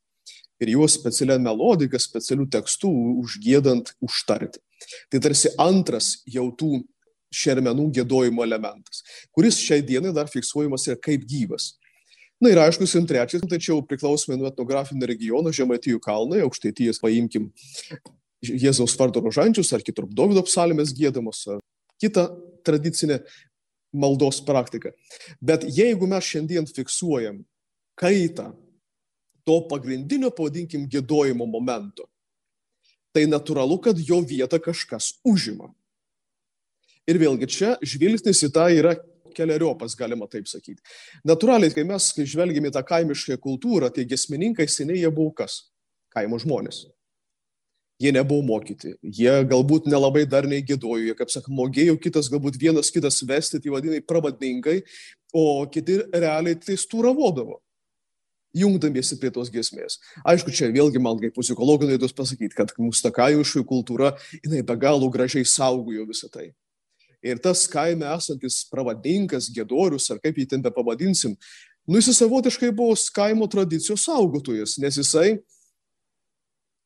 Ir 0.60 0.68
juos 0.68 0.92
specialią 0.92 1.38
melodiką, 1.40 1.98
specialių 1.98 2.48
tekstų 2.48 2.90
užgėdant 3.24 3.94
užtarti. 4.00 4.60
Tai 5.10 5.18
tarsi 5.20 5.48
antras 5.58 6.22
jau 6.26 6.50
tų 6.52 6.84
šermenų 7.34 7.88
gėdojimo 7.96 8.44
elementas, 8.44 9.02
kuris 9.34 9.58
šiai 9.58 9.82
dienai 9.82 10.12
dar 10.14 10.28
fiksuojamas 10.30 10.86
yra 10.86 10.96
kaip 11.00 11.24
gyvas. 11.26 11.74
Na 12.42 12.50
ir 12.50 12.58
aišku, 12.60 12.86
sim 12.90 13.06
trečias, 13.06 13.44
tačiau 13.48 13.82
priklausomai 13.86 14.36
nuo 14.40 14.50
etnografinio 14.50 15.06
regiono, 15.08 15.52
Žemaitijų 15.54 16.00
kalnai, 16.02 16.42
aukštaitijas 16.44 17.00
paimkim 17.02 17.50
Jėzaus 18.44 18.96
vardo 19.00 19.22
rožančius 19.24 19.70
ar 19.72 19.84
kitur 19.86 20.08
Dovido 20.10 20.42
psalmės 20.44 20.92
gėdamos, 20.96 21.44
ar 21.54 21.62
kitą 22.02 22.26
tradicinę 22.66 23.22
maldos 23.94 24.42
praktiką. 24.44 24.92
Bet 25.40 25.64
jeigu 25.70 26.08
mes 26.10 26.26
šiandien 26.26 26.66
fiksuojam 26.68 27.44
kaitą 28.00 28.50
to 29.46 29.60
pagrindinio, 29.70 30.32
pavadinkim, 30.34 30.88
gėdojimo 30.90 31.46
momento, 31.46 32.08
tai 33.14 33.28
natūralu, 33.30 33.78
kad 33.84 34.00
jo 34.00 34.18
vietą 34.26 34.58
kažkas 34.58 35.14
užima. 35.24 35.70
Ir 37.06 37.20
vėlgi 37.20 37.48
čia 37.52 37.74
žvilgsnis 37.84 38.40
į 38.46 38.50
tą 38.54 38.66
yra 38.72 38.96
keliariopas, 39.36 39.96
galima 39.98 40.28
taip 40.30 40.48
sakyti. 40.50 40.82
Naturaliai, 41.26 41.72
kai 41.74 41.84
mes 41.88 42.10
kai 42.16 42.26
žvelgime 42.28 42.72
tą 42.74 42.84
kaimišką 42.86 43.38
kultūrą, 43.42 43.90
tai 43.94 44.06
gesmininkai 44.08 44.68
seniai 44.70 45.02
jie 45.02 45.10
buvo 45.14 45.34
kas? 45.42 45.64
Kaimo 46.14 46.38
žmonės. 46.42 46.84
Jie 48.02 48.10
nebuvo 48.10 48.42
mokyti, 48.42 48.96
jie 49.06 49.32
galbūt 49.46 49.86
nelabai 49.86 50.24
dar 50.26 50.48
neįgėdojo, 50.50 51.04
jie, 51.06 51.12
kaip 51.14 51.30
sakoma, 51.30 51.60
mokėjo 51.62 51.94
kitas, 52.02 52.26
galbūt 52.32 52.58
vienas 52.58 52.90
kitas 52.90 53.20
vesti, 53.22 53.60
tai 53.62 53.70
vadinai 53.70 54.00
pravadingai, 54.02 54.80
o 55.30 55.62
kiti 55.70 56.00
realiai 56.10 56.58
tai 56.58 56.74
stūravodavo 56.78 57.60
jungdamiesi 58.54 59.18
prie 59.20 59.30
tos 59.34 59.50
giesmės. 59.52 59.98
Aišku, 60.26 60.52
čia 60.54 60.70
vėlgi 60.74 61.02
man 61.02 61.18
kaip 61.22 61.38
muzikologai 61.38 61.88
norėtų 61.90 62.10
pasakyti, 62.18 62.54
kad 62.58 62.74
mūsų 62.78 63.08
ta 63.08 63.14
kaimiškoji 63.14 63.66
kultūra, 63.70 64.14
jinai 64.42 64.62
be 64.66 64.76
galo 64.78 65.10
gražiai 65.10 65.46
saugojo 65.46 66.06
visą 66.10 66.30
tai 66.30 66.52
Ir 67.24 67.40
tas 67.40 67.64
kaime 67.70 68.04
esantis 68.12 68.62
pravadinkas, 68.68 69.48
gedorius, 69.52 70.10
ar 70.12 70.20
kaip 70.20 70.36
jį 70.36 70.48
ten 70.50 70.64
be 70.64 70.72
pavadinsim, 70.74 71.32
nu 71.88 72.00
jis 72.00 72.18
savotiškai 72.18 72.72
buvo 72.76 72.96
kaimo 73.16 73.48
tradicijos 73.48 74.04
saugotojas, 74.04 74.76
nes 74.82 74.98
jisai 75.00 75.38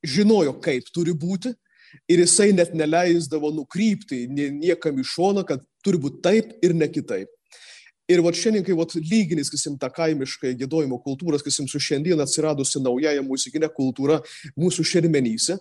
žinojo, 0.06 0.54
kaip 0.62 0.86
turi 0.94 1.14
būti 1.14 1.54
ir 2.10 2.22
jisai 2.22 2.52
net 2.52 2.74
neleisdavo 2.76 3.50
nukrypti 3.54 4.26
niekam 4.30 5.00
į 5.00 5.06
šoną, 5.08 5.44
kad 5.48 5.64
turi 5.84 5.98
būti 5.98 6.22
taip 6.22 6.54
ir 6.62 6.74
ne 6.76 6.88
kitaip. 6.90 7.30
Ir 8.08 8.22
va 8.24 8.30
šiandien, 8.32 8.62
kai 8.64 8.72
va 8.72 8.86
lyginis, 9.04 9.50
kasim, 9.52 9.74
tą 9.76 9.90
kaimišką 9.92 10.54
gėdojimo 10.56 10.96
kultūrą, 11.04 11.36
kasim, 11.44 11.66
su 11.68 11.76
šiandien 11.76 12.22
atsiradusi 12.24 12.80
naujaja 12.80 13.20
muzikinė 13.20 13.68
kultūra 13.68 14.22
mūsų 14.56 14.84
šermenyse, 14.88 15.58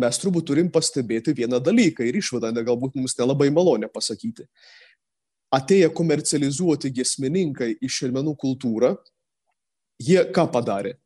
mes 0.00 0.20
turbūt 0.22 0.46
turim 0.48 0.70
pastebėti 0.72 1.34
vieną 1.36 1.60
dalyką 1.60 2.06
ir 2.08 2.16
išvadą, 2.22 2.48
ne, 2.56 2.64
galbūt 2.64 2.96
mums 2.96 3.18
nelabai 3.18 3.50
malonę 3.52 3.92
pasakyti. 3.92 4.48
Atėję 5.52 5.90
komercializuoti 5.92 6.94
gesmininkai 6.96 7.74
į 7.76 7.92
šermenų 7.92 8.38
kultūrą, 8.40 8.94
jie 10.00 10.24
ką 10.32 10.48
padarė? 10.54 10.96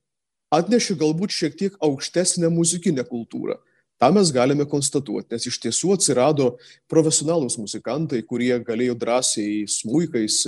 Atnešė 0.55 0.95
galbūt 1.03 1.35
šiek 1.35 1.59
tiek 1.59 1.81
aukštesnę 1.83 2.47
muzikinę 2.55 3.03
kultūrą 3.11 3.59
tą 4.01 4.11
mes 4.13 4.31
galime 4.33 4.67
konstatuoti, 4.69 5.33
nes 5.33 5.47
iš 5.49 5.59
tiesų 5.63 5.95
atsirado 5.97 6.51
profesionalūs 6.91 7.57
muzikantai, 7.61 8.21
kurie 8.29 8.53
galėjo 8.65 8.97
drąsiai 9.01 9.65
smuikais, 9.71 10.43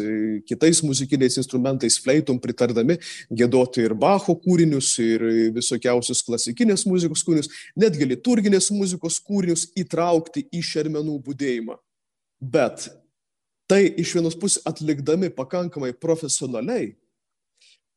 kitais 0.48 0.82
muzikiniais 0.84 1.38
instrumentais, 1.40 1.98
fleitom 2.02 2.40
pritardami 2.42 2.98
gėdoti 3.32 3.86
ir 3.86 3.96
Bacho 3.98 4.36
kūrinius, 4.38 4.92
ir 5.02 5.24
visokiausius 5.56 6.22
klasikinės 6.26 6.84
muzikos 6.88 7.24
kūrinius, 7.26 7.50
netgi 7.78 8.10
liturginės 8.12 8.70
muzikos 8.76 9.20
kūrinius 9.24 9.68
įtraukti 9.78 10.46
į 10.52 10.62
šermenų 10.72 11.18
būdėjimą. 11.24 11.78
Bet 12.38 12.90
tai 13.68 13.82
iš 14.00 14.14
vienos 14.16 14.36
pusės 14.38 14.62
atlikdami 14.68 15.32
pakankamai 15.34 15.94
profesionaliai, 15.96 16.92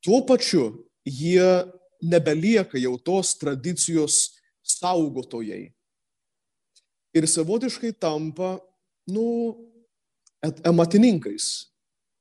tuo 0.03 0.23
pačiu 0.27 0.87
jie 1.05 1.67
nebelieka 2.01 2.79
jau 2.81 2.95
tos 2.97 3.35
tradicijos 3.37 4.40
saugotojai. 4.79 5.65
Ir 7.11 7.27
savotiškai 7.27 7.91
tampa, 7.99 8.55
nu, 9.11 9.25
amatininkais. 10.63 11.67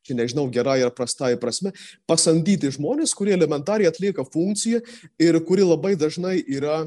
Čia 0.06 0.16
nežinau, 0.16 0.48
gerai 0.50 0.80
ar 0.82 0.92
prastai 0.96 1.36
prasme, 1.38 1.70
pasamdyti 2.08 2.72
žmonės, 2.72 3.12
kurie 3.14 3.34
elementariai 3.36 3.90
atlieka 3.90 4.24
funkciją 4.26 4.80
ir 5.20 5.38
kuri 5.46 5.66
labai 5.66 5.92
dažnai 6.00 6.40
yra 6.48 6.82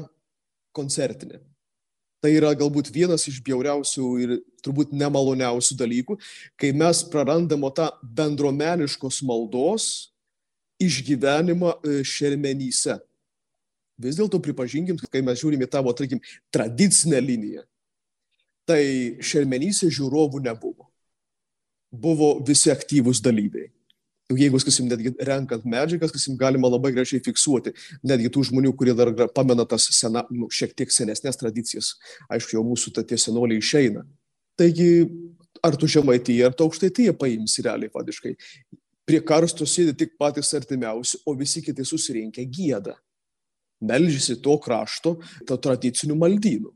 koncertinė. 0.74 1.38
Tai 2.24 2.32
yra 2.32 2.54
galbūt 2.56 2.88
vienas 2.88 3.26
iš 3.28 3.38
bjauriausių 3.44 4.06
ir 4.24 4.30
turbūt 4.64 4.94
nemaloniausių 4.96 5.76
dalykų, 5.76 6.16
kai 6.56 6.72
mes 6.72 7.02
prarandamo 7.12 7.68
tą 7.76 7.90
bendromeniškos 8.02 9.20
maldos 9.28 9.88
išgyvenimą 10.80 11.74
e, 11.76 11.98
šermenyse. 12.08 12.96
Vis 14.00 14.18
dėlto 14.18 14.40
pripažinkim, 14.42 14.98
kai 15.10 15.22
mes 15.22 15.38
žiūrime 15.38 15.68
tavo, 15.70 15.92
tarkim, 15.94 16.20
tradicinę 16.54 17.20
liniją, 17.22 17.62
tai 18.66 18.82
šermenyse 19.22 19.90
žiūrovų 19.92 20.42
nebuvo. 20.42 20.88
Buvo 21.94 22.34
visi 22.46 22.72
aktyvūs 22.74 23.22
dalyviai. 23.22 23.70
Jeigu, 24.32 24.58
sakysim, 24.58 24.88
netgi 24.88 25.12
renkant 25.28 25.66
medžiagas, 25.68 26.10
sakysim, 26.10 26.38
galima 26.40 26.70
labai 26.72 26.94
gražiai 26.96 27.22
fiksuoti, 27.22 27.74
netgi 28.08 28.32
tų 28.32 28.46
žmonių, 28.48 28.72
kurie 28.74 28.94
dar 28.96 29.12
pamena 29.36 29.66
tas 29.68 29.84
sena, 29.94 30.24
nu, 30.32 30.48
šiek 30.50 30.72
tiek 30.74 30.90
senesnės 30.90 31.38
tradicijas, 31.38 31.92
aišku, 32.32 32.56
jau 32.56 32.64
mūsų 32.64 32.94
tie 33.04 33.18
senoliai 33.20 33.60
išeina. 33.60 34.02
Taigi, 34.58 35.04
ar 35.62 35.76
tu 35.76 35.86
žemaityje, 35.90 36.48
ar 36.48 36.56
tu 36.56 36.64
aukštaityje 36.64 37.14
paimsi 37.20 37.66
realiai 37.68 37.92
vadiškai. 37.92 38.34
Prie 39.04 39.20
karsto 39.20 39.68
sėdi 39.68 39.92
tik 40.00 40.16
patys 40.18 40.54
artimiausi, 40.56 41.20
o 41.28 41.36
visi 41.36 41.60
kiti 41.62 41.84
susirinkę 41.84 42.48
gėda 42.48 42.96
melžiasi 43.84 44.38
to 44.42 44.56
krašto, 44.62 45.16
to 45.48 45.58
tradicinių 45.60 46.16
maldynų. 46.18 46.72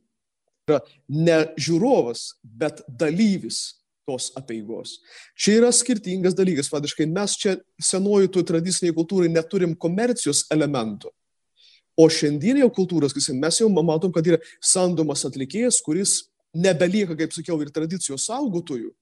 Yra 0.68 0.82
ne 1.08 1.38
žiūrovas, 1.56 2.34
bet 2.44 2.82
dalyvis 2.88 3.78
tos 4.08 4.30
apieigos. 4.38 4.98
Čia 5.36 5.58
yra 5.60 5.70
skirtingas 5.74 6.36
dalykas. 6.36 6.70
Vadiškai 6.72 7.06
mes 7.10 7.36
čia 7.40 7.56
senojų 7.90 8.30
tų 8.32 8.44
tradiciniai 8.48 8.96
kultūrai 8.96 9.28
neturim 9.32 9.74
komercijos 9.76 10.46
elementų. 10.54 11.12
O 11.98 12.06
šiandienėje 12.12 12.68
kultūros, 12.76 13.16
mes 13.34 13.58
jau 13.58 13.68
matom, 13.74 14.12
kad 14.14 14.26
yra 14.30 14.38
sandomas 14.62 15.24
atlikėjas, 15.26 15.80
kuris 15.82 16.28
nebelieka, 16.54 17.16
kaip 17.18 17.34
sakiau, 17.34 17.58
ir 17.60 17.72
tradicijos 17.74 18.28
saugotojų. 18.30 18.92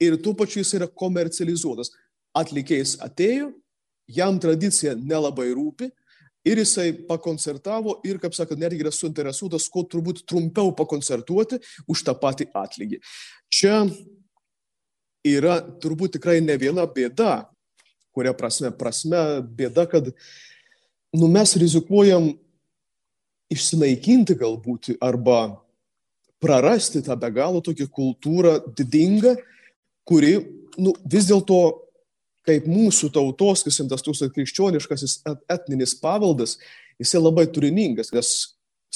Ir 0.00 0.16
tuo 0.24 0.32
pačiu 0.36 0.62
jis 0.62 0.74
yra 0.78 0.88
komercializuotas. 0.88 1.92
Atlikėjas 2.36 2.96
atėjo, 3.04 3.52
jam 4.08 4.40
tradicija 4.40 4.94
nelabai 4.96 5.50
rūpi, 5.52 5.90
ir 6.46 6.60
jisai 6.62 6.92
pakoncertavo 7.08 7.98
ir, 8.06 8.20
kaip 8.22 8.34
sakant, 8.36 8.60
netgi 8.60 8.84
yra 8.84 8.92
suinteresuotas, 8.94 9.66
kuo 9.72 9.82
turbūt 9.90 10.22
trumpiau 10.28 10.70
pakoncertuoti 10.76 11.58
už 11.90 12.04
tą 12.06 12.14
patį 12.20 12.48
atlygį. 12.54 13.00
Čia 13.50 13.82
yra 15.26 15.58
turbūt 15.82 16.16
tikrai 16.16 16.38
ne 16.44 16.54
viena 16.60 16.86
bėda, 16.86 17.48
kuria 18.14 18.32
prasme, 18.36 18.70
prasme 18.72 19.22
bėda, 19.58 19.86
kad 19.90 20.12
nu, 21.16 21.28
mes 21.28 21.56
rizikuojam 21.58 22.30
išsinaikinti 23.52 24.36
galbūt 24.38 24.94
arba 25.04 25.58
prarasti 26.42 27.02
tą 27.04 27.16
be 27.18 27.30
galo 27.34 27.62
tokią 27.64 27.88
kultūrą 27.90 28.58
didingą, 28.76 29.34
kuri 30.06 30.38
nu, 30.78 30.94
vis 31.10 31.26
dėlto 31.28 31.85
kaip 32.46 32.66
mūsų 32.70 33.10
tautos, 33.14 33.64
kas 33.66 33.80
tas 33.90 34.04
tūkstas 34.04 34.32
krikščioniškasis 34.34 35.22
etninis 35.52 35.96
paveldas, 36.00 36.56
jisai 37.02 37.22
labai 37.22 37.46
turiningas, 37.50 38.12
nes, 38.14 38.32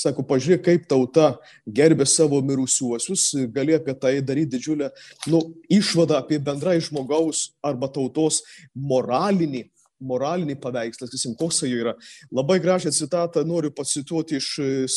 sako, 0.01 0.25
pažiūrėk, 0.29 0.63
kaip 0.65 0.87
tauta 0.89 1.33
gerbė 1.67 2.07
savo 2.09 2.41
mirusiuosius, 2.45 3.33
gali 3.53 3.75
apie 3.77 3.95
tai 3.99 4.15
daryti 4.25 4.57
didžiulę 4.57 4.89
nu, 5.33 5.43
išvadą 5.69 6.21
apie 6.23 6.41
bendrai 6.41 6.79
žmogaus 6.81 7.51
arba 7.67 7.91
tautos 7.93 8.43
moralinį 8.75 9.67
moralinį 10.01 10.57
paveikslą, 10.61 11.07
sakysim, 11.07 11.35
koks 11.37 11.63
jis 11.67 11.75
yra. 11.77 11.93
Labai 12.33 12.59
gražią 12.63 12.89
citatą 12.97 13.43
noriu 13.45 13.69
pacituoti 13.69 14.39
iš 14.41 14.47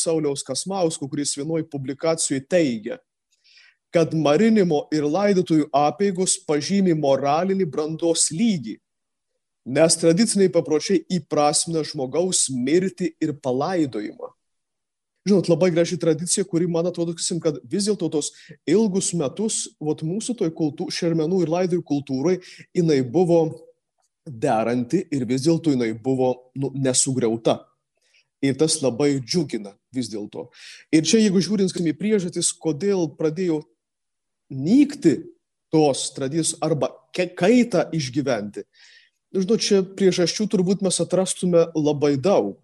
Sauliaus 0.00 0.44
Kasmausko, 0.46 1.08
kuris 1.12 1.34
vienoje 1.36 1.66
publikacijoje 1.68 2.40
teigia, 2.48 2.96
kad 3.94 4.14
marinimo 4.18 4.84
ir 4.94 5.06
laidotųjų 5.06 5.68
apėgos 5.74 6.40
pažymi 6.48 6.96
moralinį 6.98 7.66
brandos 7.70 8.26
lygį, 8.34 8.80
nes 9.64 9.98
tradiciniai 10.00 10.50
papročiai 10.52 11.04
įprasmina 11.14 11.84
žmogaus 11.86 12.48
mirtį 12.50 13.14
ir 13.22 13.36
palaidojimą. 13.44 14.32
Žinot, 15.24 15.46
labai 15.48 15.70
graži 15.72 15.96
tradicija, 15.96 16.44
kuri, 16.44 16.66
man 16.68 16.90
atrodo, 16.90 17.14
kad 17.40 17.56
vis 17.64 17.86
dėlto 17.86 18.10
tos 18.12 18.32
ilgus 18.68 19.14
metus, 19.16 19.70
vat, 19.80 20.02
mūsų 20.04 20.34
toj 20.42 20.50
kultūr, 20.52 20.90
šermenų 20.92 21.38
ir 21.46 21.52
laidojų 21.54 21.84
kultūrai, 21.88 22.34
jinai 22.76 22.98
buvo 23.00 23.46
deranti 24.26 25.00
ir 25.12 25.24
vis 25.28 25.46
dėlto 25.46 25.72
jinai 25.72 25.94
buvo 25.96 26.34
nu, 26.60 26.74
nesugriauta. 26.76 27.62
Ir 28.44 28.58
tas 28.60 28.76
labai 28.82 29.14
džiugina 29.22 29.72
vis 29.96 30.10
dėlto. 30.12 30.50
Ir 30.92 31.06
čia, 31.08 31.22
jeigu 31.22 31.40
žiūrint 31.40 31.72
į 31.72 31.96
priežastis, 31.96 32.52
kodėl 32.52 33.08
pradėjo 33.16 33.62
nykti 34.54 35.18
tos 35.74 36.06
tradicijos 36.14 36.54
arba 36.62 36.92
kaitą 37.14 37.88
išgyventi. 37.94 38.62
Žinau, 39.34 39.58
čia 39.58 39.82
priežasčių 39.82 40.46
turbūt 40.52 40.84
mes 40.86 41.00
atrastume 41.02 41.66
labai 41.74 42.14
daug. 42.14 42.60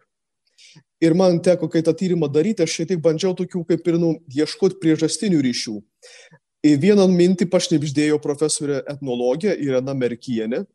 Ir 1.02 1.16
man 1.16 1.40
teko, 1.42 1.66
kai 1.72 1.80
tą 1.82 1.94
tyrimą 1.96 2.28
daryti, 2.30 2.62
aš 2.62 2.76
šiek 2.76 2.90
tiek 2.92 3.00
bandžiau 3.02 3.32
tokių 3.34 3.64
kaip 3.66 3.88
ir 3.88 3.96
nu, 3.98 4.12
ieškoti 4.30 4.78
priežastinių 4.82 5.40
ryšių. 5.46 5.78
Į 6.60 6.74
vieną 6.76 7.06
mintį 7.08 7.48
pašnipždėjo 7.50 8.20
profesorė 8.20 8.82
etnologė 8.84 9.54
Irena 9.64 9.96
Merkienė. 9.96 10.66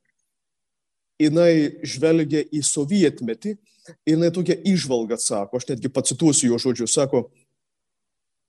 Jis 1.21 1.93
žvelgia 1.93 2.41
į 2.51 2.59
sovietmetį 2.65 3.53
ir 3.55 4.15
jinai 4.17 4.33
tokia 4.35 4.57
išvalga 4.67 5.15
sako, 5.21 5.61
aš 5.61 5.69
netgi 5.69 5.91
pacituosiu 5.93 6.49
jo 6.49 6.57
žodžius, 6.59 6.91
sako, 6.97 7.29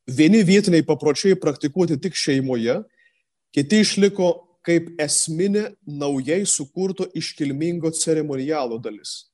Vieni 0.06 0.44
vietiniai 0.46 0.84
papročiai 0.86 1.34
praktikuoti 1.34 1.96
tik 1.98 2.14
šeimoje, 2.14 2.78
kiti 3.50 3.80
išliko 3.82 4.28
kaip 4.66 4.92
esminė 5.02 5.72
naujai 5.86 6.44
sukurto 6.46 7.08
iškilmingo 7.14 7.90
ceremonialo 7.90 8.78
dalis. 8.82 9.26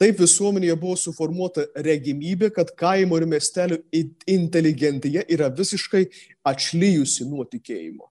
Taip 0.00 0.20
visuomenėje 0.20 0.76
buvo 0.80 0.96
suformuota 0.96 1.66
regimybė, 1.76 2.48
kad 2.56 2.72
kaimo 2.76 3.16
ir 3.20 3.26
miestelio 3.28 3.80
inteligentija 4.28 5.26
yra 5.28 5.50
visiškai 5.52 6.06
atšlyjusi 6.52 7.28
nuo 7.28 7.44
tikėjimo. 7.44 8.08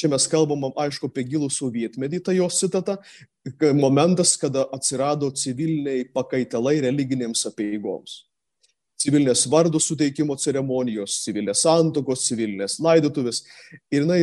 Čia 0.00 0.08
mes 0.08 0.24
kalbam, 0.32 0.70
aišku, 0.80 1.10
apie 1.12 1.26
gilų 1.28 1.50
sovietmetį, 1.52 2.22
tai 2.24 2.38
jos 2.38 2.56
citata, 2.60 2.96
momentas, 3.76 4.32
kada 4.40 4.64
atsirado 4.72 5.28
civiliniai 5.36 6.06
pakaitalai 6.12 6.78
religinėms 6.88 7.44
apieigoms 7.52 8.22
civilinės 9.00 9.46
vardų 9.50 9.80
suteikimo 9.82 10.36
ceremonijos, 10.40 11.20
civilinės 11.24 11.64
santokos, 11.64 12.26
civilinės 12.28 12.78
laidotuvės. 12.84 13.44
Ir 13.92 14.04
jinai 14.04 14.20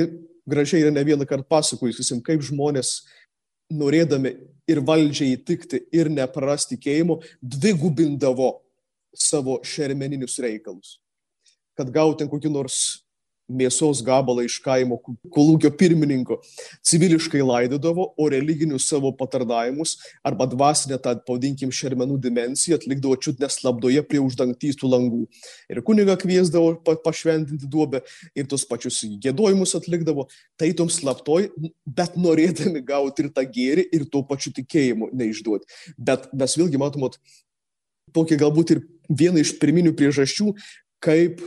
gražiai 0.47 0.83
yra 0.85 0.93
ne 0.93 1.03
vieną 1.07 1.27
kartą 1.29 1.47
pasakojusi, 1.49 2.19
kaip 2.25 2.45
žmonės 2.45 3.01
norėdami 3.73 4.35
ir 4.69 4.81
valdžiai 4.85 5.35
įtikti, 5.35 5.81
ir 5.95 6.11
neprarasti 6.13 6.75
tikėjimo, 6.77 7.19
dvigubindavo 7.41 8.53
savo 9.17 9.57
šermeninius 9.65 10.37
reikalus. 10.43 10.97
Kad 11.77 11.91
gautum 11.93 12.29
kokį 12.29 12.51
nors 12.53 13.06
mėsos 13.47 14.01
gabalą 14.05 14.43
iš 14.45 14.57
kaimo 14.63 14.97
kolūkio 15.33 15.71
pirmininko, 15.79 16.39
civiliškai 16.85 17.41
laidodavo, 17.45 18.09
o 18.17 18.27
religinius 18.31 18.87
savo 18.91 19.11
patarnavimus 19.15 19.95
arba 20.25 20.47
dvasinę 20.51 20.99
tą, 21.03 21.15
pavadinkim, 21.27 21.71
šermenų 21.73 22.19
dimensiją 22.23 22.79
atlikdavo 22.79 23.17
čiut 23.23 23.41
neslapdoje 23.43 24.03
prie 24.07 24.21
uždangtystų 24.23 24.91
langų. 24.91 25.23
Ir 25.71 25.81
kuniga 25.87 26.17
kviesdavo 26.19 26.75
pa, 26.83 26.97
pašventinti 27.03 27.69
duobę 27.71 28.03
ir 28.35 28.49
tos 28.51 28.67
pačius 28.67 28.99
gėdojimus 29.23 29.75
atlikdavo, 29.79 30.27
tai 30.59 30.73
tom 30.77 30.91
slaptoj, 30.91 31.49
bet 31.85 32.17
norėdami 32.19 32.83
gauti 32.85 33.25
ir 33.25 33.31
tą 33.35 33.45
gėrį, 33.47 33.87
ir 33.95 34.07
tuo 34.11 34.23
pačiu 34.27 34.53
tikėjimu 34.57 35.11
neišduoti. 35.15 35.69
Bet 35.97 36.27
mes 36.35 36.57
vėlgi 36.59 36.81
matomot 36.81 37.19
tokį 38.15 38.39
galbūt 38.43 38.75
ir 38.75 38.83
vieną 39.07 39.43
iš 39.43 39.55
pirminių 39.61 39.93
priežasčių, 39.97 40.51
kaip 41.03 41.41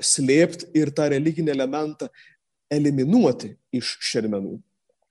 slėpti 0.00 0.70
ir 0.78 0.92
tą 0.94 1.08
religinį 1.12 1.52
elementą 1.54 2.08
eliminuoti 2.72 3.52
iš 3.74 3.96
šermenų. 4.12 4.56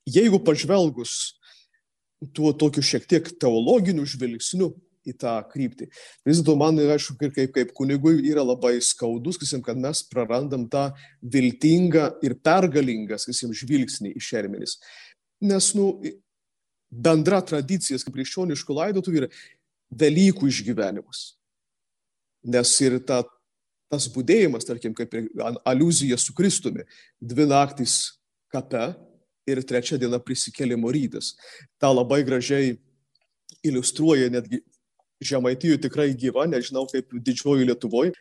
Jeigu 0.10 0.40
pažvelgus 0.42 1.36
tuo 2.36 2.54
tokiu 2.54 2.84
šiek 2.86 3.06
tiek 3.10 3.28
teologiniu 3.42 4.06
žvilgsniu 4.10 4.72
į 5.06 5.16
tą 5.18 5.34
kryptį, 5.50 5.88
vis 6.26 6.42
dėlto 6.42 6.56
man, 6.60 6.78
aišku, 6.78 7.16
ir 7.26 7.32
kaip, 7.34 7.54
kaip 7.56 7.72
kunigui 7.78 8.20
yra 8.30 8.44
labai 8.46 8.76
skaudus, 8.86 9.40
sakysim, 9.40 9.64
kad 9.66 9.80
mes 9.82 10.04
prarandam 10.10 10.68
tą 10.70 10.92
viltingą 11.22 12.12
ir 12.26 12.38
pergalingą, 12.46 13.18
sakysim, 13.22 13.54
žvilgsnį 13.58 14.14
į 14.14 14.22
šermenis. 14.22 14.78
Nes, 15.42 15.72
nu, 15.78 15.96
bendra 16.92 17.42
tradicija, 17.42 17.98
kaip 17.98 18.18
krikščioniškų 18.20 18.78
laidotų, 18.78 19.18
yra 19.22 19.32
Velykų 19.92 20.48
išgyvenimas. 20.48 21.34
Nes 22.48 22.70
ir 22.80 23.02
ta 23.04 23.26
tas 23.92 24.08
būdėjimas, 24.12 24.66
tarkim, 24.68 24.96
kaip 24.96 25.14
aluzija 25.68 26.18
su 26.20 26.34
Kristumi, 26.38 26.86
dvi 27.20 27.48
naktys 27.50 27.98
kape 28.52 28.94
ir 29.50 29.62
trečia 29.68 30.00
diena 30.00 30.20
prisikėlimo 30.22 30.92
rytas. 30.94 31.34
Ta 31.82 31.92
labai 31.92 32.22
gražiai 32.28 32.78
iliustruoja 33.68 34.32
netgi 34.32 34.64
Žemaitijų 35.22 35.78
tikrai 35.84 36.08
gyva, 36.18 36.48
nežinau 36.50 36.88
kaip 36.90 37.12
didžioji 37.14 37.68
Lietuvoje, 37.70 38.16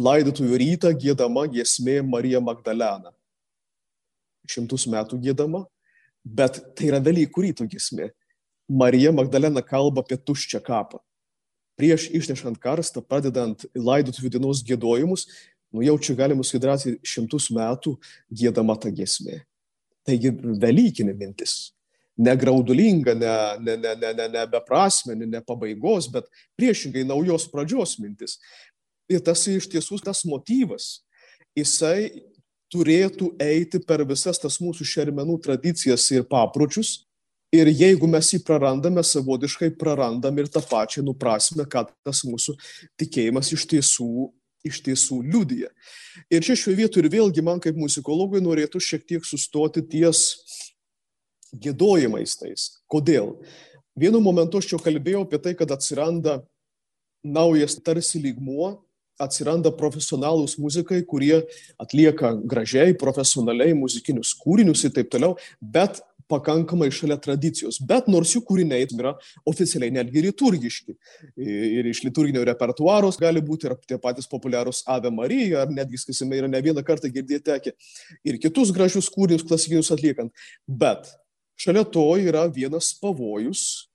laidotųjų 0.00 0.56
rytą 0.62 0.94
gėdama 0.96 1.42
giesmė 1.52 1.98
Marija 2.00 2.40
Magdalena. 2.40 3.12
Šimtus 4.48 4.86
metų 4.88 5.18
gėdama, 5.20 5.66
bet 6.24 6.62
tai 6.78 6.88
yra 6.88 7.02
Velykų 7.04 7.44
ryto 7.44 7.66
giesmė. 7.68 8.08
Marija 8.72 9.12
Magdalena 9.12 9.60
kalba 9.60 10.00
apie 10.00 10.16
tuščią 10.16 10.62
kapą 10.64 11.02
prieš 11.76 12.08
išnešant 12.16 12.58
karstą, 12.62 13.02
pradedant 13.04 13.66
laidotuvių 13.76 14.32
dienos 14.36 14.62
gėdojimus, 14.66 15.26
nu 15.72 15.84
jau 15.84 15.96
čia 16.00 16.16
galima 16.16 16.42
drąsiai 16.42 16.98
šimtus 17.04 17.50
metų 17.52 17.96
gėdama 18.32 18.76
ta 18.80 18.90
giesmė. 18.90 19.42
Taigi 20.06 20.30
Velykinė 20.32 21.14
mintis. 21.14 21.72
Ne 22.16 22.32
graudulinga, 22.38 23.12
ne, 23.12 23.32
ne, 23.60 23.74
ne, 23.76 23.94
ne, 24.00 24.12
ne, 24.16 24.28
ne 24.32 24.44
beprasmenė, 24.48 25.26
ne 25.28 25.42
pabaigos, 25.44 26.06
bet 26.08 26.30
priešingai 26.56 27.04
naujos 27.04 27.44
pradžios 27.52 27.98
mintis. 28.00 28.38
Ir 29.10 29.20
tas 29.20 29.42
iš 29.50 29.68
tiesų 29.68 30.00
tas 30.02 30.24
motyvas, 30.24 31.02
jisai 31.54 32.24
turėtų 32.72 33.34
eiti 33.42 33.82
per 33.84 34.02
visas 34.08 34.40
tas 34.42 34.56
mūsų 34.62 34.86
šermenų 34.88 35.36
tradicijas 35.44 36.08
ir 36.14 36.24
papročius, 36.26 37.05
Ir 37.56 37.70
jeigu 37.72 38.08
mes 38.10 38.28
jį 38.34 38.42
prarandame, 38.44 39.02
savotiškai 39.06 39.70
prarandam 39.80 40.36
ir 40.40 40.50
tą 40.52 40.60
pačią 40.66 41.04
nuprasme, 41.06 41.64
kad 41.70 41.92
tas 42.04 42.22
mūsų 42.26 42.56
tikėjimas 43.00 43.52
iš 43.56 43.66
tiesų, 43.70 44.28
iš 44.66 44.82
tiesų 44.84 45.20
liudija. 45.24 45.70
Ir 46.28 46.44
čia 46.44 46.56
šioje 46.58 46.80
vietoje 46.82 47.06
ir 47.06 47.12
vėlgi 47.12 47.44
man 47.46 47.62
kaip 47.62 47.78
muzikologui 47.80 48.42
norėtų 48.44 48.82
šiek 48.82 49.06
tiek 49.08 49.24
sustoti 49.24 49.84
ties 49.86 50.26
gėdojimais 51.54 52.36
tais. 52.40 52.68
Kodėl? 52.90 53.36
Vienu 53.96 54.20
momentu 54.20 54.60
aš 54.60 54.74
jau 54.74 54.80
kalbėjau 54.82 55.24
apie 55.24 55.40
tai, 55.40 55.54
kad 55.56 55.70
atsiranda 55.72 56.42
naujas 57.24 57.78
tarsi 57.80 58.20
lygmuo, 58.20 58.74
atsiranda 59.20 59.72
profesionalūs 59.72 60.58
muzikai, 60.60 61.00
kurie 61.08 61.40
atlieka 61.80 62.34
gražiai, 62.44 62.96
profesionaliai 62.98 63.72
muzikinius 63.78 64.34
kūrinius 64.36 64.84
ir 64.84 64.92
taip 64.98 65.08
toliau, 65.12 65.38
bet 65.60 66.02
pakankamai 66.30 66.88
šalia 66.94 67.16
tradicijos, 67.22 67.78
bet 67.82 68.08
nors 68.10 68.32
jų 68.34 68.42
kūriniai 68.46 68.86
yra 68.96 69.14
oficialiai 69.46 69.94
netgi 69.94 70.24
liturgiški. 70.26 70.96
Ir 71.38 71.86
iš 71.90 72.02
liturginio 72.06 72.44
repertuaros 72.46 73.20
gali 73.20 73.42
būti 73.44 73.68
ir 73.68 73.76
tie 73.86 73.98
patys 74.02 74.28
populiarūs 74.30 74.82
Ave 74.90 75.12
Marija, 75.14 75.62
ar 75.64 75.72
netgi, 75.72 76.00
sakysime, 76.02 76.40
yra 76.40 76.50
ne 76.50 76.62
vieną 76.62 76.84
kartą 76.86 77.10
girdėti 77.12 77.46
tekę 77.46 77.74
ir 78.26 78.40
kitus 78.42 78.72
gražius 78.74 79.10
kūrinius 79.12 79.46
klasikinius 79.46 79.92
atliekant. 79.94 80.34
Bet 80.66 81.08
šalia 81.58 81.84
to 81.84 82.08
yra 82.18 82.46
vienas 82.52 82.92
pavojus, 83.00 83.86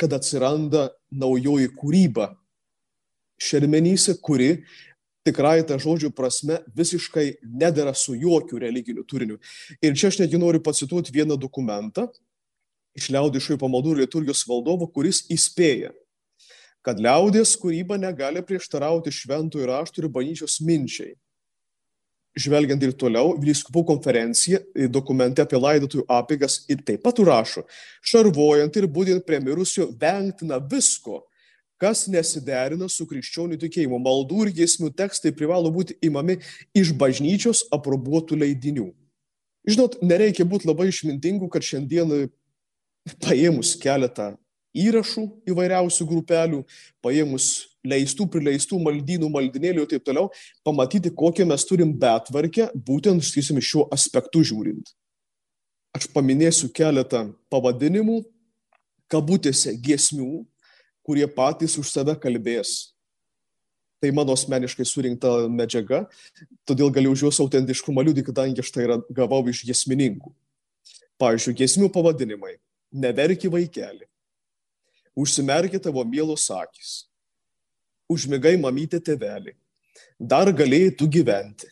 kad 0.00 0.12
atsiranda 0.16 0.88
naujoji 1.12 1.72
kūryba 1.76 2.30
šermenyse, 3.40 4.18
kuri 4.20 4.62
tikrai 5.26 5.60
ta 5.66 5.76
žodžių 5.80 6.10
prasme 6.16 6.60
visiškai 6.76 7.26
nedara 7.44 7.92
su 7.94 8.16
jokių 8.16 8.60
religiniu 8.64 9.04
turiniu. 9.04 9.38
Ir 9.82 9.96
čia 9.96 10.10
aš 10.10 10.20
netgi 10.22 10.40
noriu 10.40 10.62
pacituoti 10.64 11.12
vieną 11.14 11.36
dokumentą 11.40 12.08
iš 12.96 13.10
liaudiškųjų 13.14 13.60
pamaldų 13.60 13.96
liturgijos 14.00 14.42
valdovo, 14.48 14.88
kuris 14.90 15.22
įspėja, 15.30 15.92
kad 16.82 17.00
liaudės 17.02 17.54
kūryba 17.60 17.98
negali 18.00 18.42
prieštarauti 18.42 19.12
šventųjų 19.14 19.68
raštų 19.70 20.02
ir 20.02 20.12
bažnyčios 20.12 20.60
minčiai. 20.64 21.14
Žvelgiant 22.38 22.82
ir 22.86 22.92
toliau, 22.94 23.32
vyskupų 23.42 23.82
konferencija 23.88 24.60
dokumente 24.88 25.42
apie 25.42 25.58
laidotųjų 25.58 26.04
apėgas 26.14 26.60
ir 26.70 26.84
taip 26.86 27.02
pat 27.02 27.18
rašo, 27.26 27.64
šarvojant 28.06 28.76
ir 28.78 28.86
būdint 28.86 29.26
prie 29.26 29.40
mirusio 29.42 29.88
vengtina 29.98 30.60
visko, 30.62 31.24
kas 31.80 32.04
nesiderina 32.12 32.88
su 32.92 33.06
krikščionių 33.08 33.58
tikėjimu. 33.60 34.00
Maldų 34.04 34.46
ir 34.46 34.52
giesmių 34.60 34.92
tekstai 34.96 35.32
privalo 35.36 35.72
būti 35.72 35.96
imami 36.04 36.38
iš 36.76 36.92
bažnyčios 37.00 37.64
aprobuotų 37.72 38.38
leidinių. 38.42 38.90
Žinot, 39.68 39.98
nereikia 40.04 40.46
būti 40.48 40.68
labai 40.68 40.88
išmintingų, 40.90 41.48
kad 41.52 41.64
šiandien 41.64 42.30
paėmus 43.24 43.74
keletą 43.80 44.34
įrašų 44.76 45.24
įvairiausių 45.50 46.06
grupelių, 46.06 46.60
paėmus 47.02 47.48
leistų, 47.86 48.26
prileistų 48.30 48.78
maldynų, 48.84 49.30
maldinėlių 49.32 49.84
ir 49.84 49.90
taip 49.90 50.04
toliau, 50.06 50.28
pamatyti, 50.66 51.12
kokią 51.16 51.46
mes 51.48 51.64
turim 51.66 51.92
betvarkę, 51.98 52.68
būtent, 52.74 53.24
sakysime, 53.24 53.62
šiuo 53.64 53.88
aspektu 53.92 54.44
žiūrint. 54.46 54.92
Aš 55.96 56.06
paminėsiu 56.14 56.70
keletą 56.72 57.26
pavadinimų, 57.50 58.20
kabutėse 59.10 59.74
giesmių, 59.74 60.44
kurie 61.06 61.26
patys 61.26 61.76
už 61.80 61.90
save 61.90 62.16
kalbės. 62.20 62.92
Tai 64.00 64.12
mano 64.16 64.32
asmeniškai 64.32 64.86
surinkta 64.88 65.30
medžiaga, 65.52 66.06
todėl 66.64 66.88
galiu 66.92 67.12
už 67.12 67.26
juos 67.26 67.40
autentiškumą 67.44 68.06
liūdį, 68.06 68.24
kadangi 68.30 68.62
aš 68.64 68.70
tai 68.72 68.86
gavau 69.12 69.42
iš 69.52 69.60
giesmininkų. 69.68 70.32
Pavyzdžiui, 71.20 71.58
giesmių 71.58 71.90
pavadinimai. 71.92 72.54
Neverki 72.90 73.50
vaikeli. 73.52 74.06
Užsimerki 75.14 75.78
tavo 75.82 76.02
mielos 76.08 76.46
akis. 76.54 77.10
Užmigai 78.10 78.56
mamytė 78.58 79.02
tevelį. 79.04 79.52
Dar 80.16 80.48
galėjai 80.48 80.96
tu 80.96 81.06
gyventi. 81.06 81.68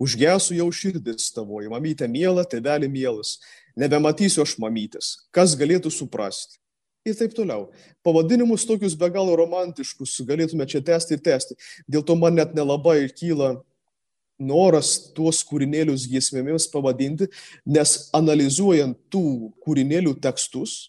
Užgesu 0.00 0.54
jau 0.56 0.68
širdis 0.72 1.28
tavoji, 1.32 1.68
mamytė 1.72 2.06
miela, 2.08 2.44
tevelį 2.44 2.88
mielas. 2.88 3.38
Nebematysiu 3.76 4.44
aš 4.44 4.54
mamytės. 4.60 5.10
Kas 5.32 5.56
galėtų 5.56 5.92
suprasti? 5.92 6.60
Ir 7.06 7.16
taip 7.16 7.34
toliau. 7.36 7.70
Pavadinimus 8.04 8.66
tokius 8.68 8.96
be 8.98 9.08
galo 9.12 9.36
romantiškus 9.38 10.20
galėtume 10.28 10.66
čia 10.68 10.82
tęsti 10.84 11.16
ir 11.16 11.24
tęsti. 11.24 11.56
Dėl 11.88 12.04
to 12.06 12.16
man 12.18 12.36
net 12.36 12.54
nelabai 12.56 13.02
kyla 13.08 13.56
noras 14.40 14.94
tuos 15.16 15.42
kūrinėlius 15.44 16.06
giesmėmis 16.08 16.68
pavadinti, 16.72 17.28
nes 17.68 18.08
analizuojant 18.16 18.96
tų 19.12 19.52
kūrinėlių 19.64 20.16
tekstus 20.24 20.88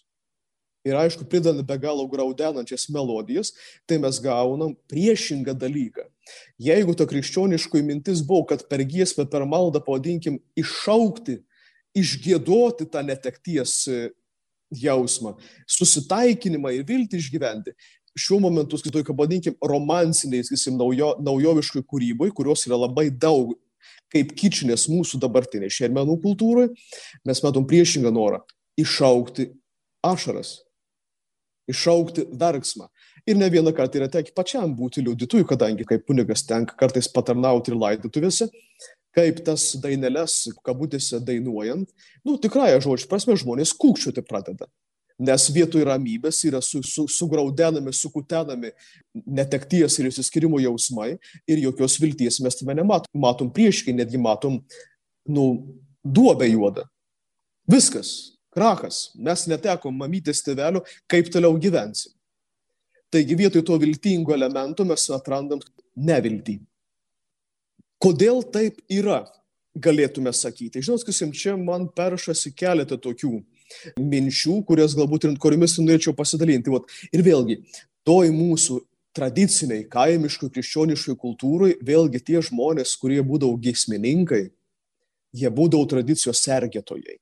ir 0.82 0.96
aišku, 0.98 1.28
pridant 1.30 1.60
be 1.62 1.76
galo 1.78 2.08
graudenančias 2.10 2.88
melodijas, 2.90 3.52
tai 3.86 4.00
mes 4.02 4.18
gaunam 4.22 4.74
priešingą 4.90 5.54
dalyką. 5.54 6.08
Jeigu 6.58 6.96
ta 6.98 7.06
krikščioniškoji 7.06 7.86
mintis 7.86 8.22
buvo, 8.26 8.48
kad 8.50 8.64
per 8.70 8.82
giesmę, 8.86 9.28
per 9.30 9.46
maldą, 9.46 9.82
pavadinkim, 9.84 10.40
iššaukti, 10.58 11.38
išgėdoti 11.98 12.88
tą 12.90 13.04
netekties 13.06 13.76
jausmą, 14.82 15.34
susitaikinimą 15.68 16.72
ir 16.76 16.86
viltį 16.88 17.20
išgyventi, 17.20 17.74
šiuo 18.18 18.40
momentu, 18.44 18.78
skaitai, 18.80 19.04
pavadinkim, 19.08 19.56
romansiniai, 19.64 20.44
sakysim, 20.46 20.76
naujo, 20.80 21.14
naujoviškai 21.24 21.84
kūrybai, 21.88 22.30
kurios 22.36 22.66
yra 22.68 22.80
labai 22.84 23.08
daug 23.10 23.54
kaip 24.12 24.34
kičinės 24.36 24.88
mūsų 24.92 25.20
dabartinė 25.22 25.70
šermenų 25.72 26.18
kultūrai, 26.22 26.68
mes 27.28 27.40
matom 27.44 27.64
priešingą 27.68 28.12
norą 28.12 28.42
iššaukti 28.80 29.48
ašaras, 30.04 30.58
iššaukti 31.70 32.28
verksmą. 32.40 32.88
Ir 33.28 33.38
ne 33.38 33.46
vieną 33.52 33.70
kartą 33.76 34.00
yra 34.00 34.08
tekę 34.10 34.34
pačiam 34.34 34.72
būti 34.74 35.04
liudytojų, 35.06 35.46
kadangi 35.46 35.86
kaip 35.86 36.04
kunigas 36.08 36.42
tenka 36.48 36.74
kartais 36.78 37.08
patarnauti 37.12 37.70
ir 37.70 37.78
laidotuvėse, 37.78 38.48
kaip 39.16 39.42
tas 39.46 39.72
daineles, 39.82 40.46
kabutėse 40.64 41.20
dainuojant, 41.24 41.90
nu 42.24 42.38
tikrąją 42.40 42.80
žodžių 42.86 43.10
prasme 43.10 43.36
žmonės 43.38 43.74
kūkčioti 43.78 44.24
pradeda. 44.24 44.68
Nes 45.22 45.44
vietoj 45.54 45.84
ramybės 45.86 46.40
yra 46.48 46.62
su, 46.64 46.80
su, 46.82 47.04
sugraudenami, 47.10 47.92
sukutenami 47.94 48.72
netekties 49.12 49.98
ir 50.00 50.08
įsiskirimo 50.08 50.58
jausmai 50.62 51.12
ir 51.46 51.62
jokios 51.62 51.98
vilties 52.02 52.40
mes 52.42 52.56
tame 52.58 52.74
nematom. 52.78 53.12
Matom 53.22 53.52
prieškai, 53.54 53.94
netgi 53.94 54.18
matom, 54.18 54.58
nu, 55.28 55.46
duobę 56.02 56.48
juodą. 56.48 56.88
Viskas, 57.70 58.32
krachas, 58.50 59.12
mes 59.14 59.46
netekom 59.52 59.94
mamytės 59.94 60.42
tėvelio, 60.42 60.82
kaip 61.06 61.30
toliau 61.30 61.54
gyvensim. 61.60 62.16
Taigi 63.12 63.36
vietoj 63.36 63.62
to 63.68 63.76
viltingo 63.76 64.32
elemento 64.34 64.86
mes 64.88 65.04
atrandam 65.12 65.60
neviltį. 65.94 66.56
Kodėl 68.02 68.42
taip 68.50 68.80
yra, 68.90 69.22
galėtume 69.78 70.32
sakyti. 70.34 70.82
Žinot, 70.82 71.04
kas 71.06 71.20
jums 71.22 71.38
čia 71.38 71.56
man 71.56 71.86
peršasi 71.96 72.52
keletą 72.58 72.98
tokių 73.00 73.36
minčių, 74.00 74.58
kurias 74.68 74.96
galbūt 74.98 75.28
ir 75.28 75.36
kuriomis 75.40 75.78
norėčiau 75.80 76.14
pasidalinti. 76.16 76.72
Vat, 76.72 76.90
ir 77.14 77.22
vėlgi, 77.24 77.60
toj 78.06 78.32
mūsų 78.34 78.80
tradiciniai, 79.16 79.84
kaimiškai, 79.92 80.50
krikščioniškai 80.52 81.16
kultūrai, 81.20 81.76
vėlgi 81.84 82.22
tie 82.26 82.40
žmonės, 82.44 82.96
kurie 83.00 83.20
būdavo 83.24 83.58
giesmininkai, 83.60 84.46
jie 85.36 85.52
būdavo 85.52 85.88
tradicijos 85.92 86.42
sergėtojai. 86.44 87.18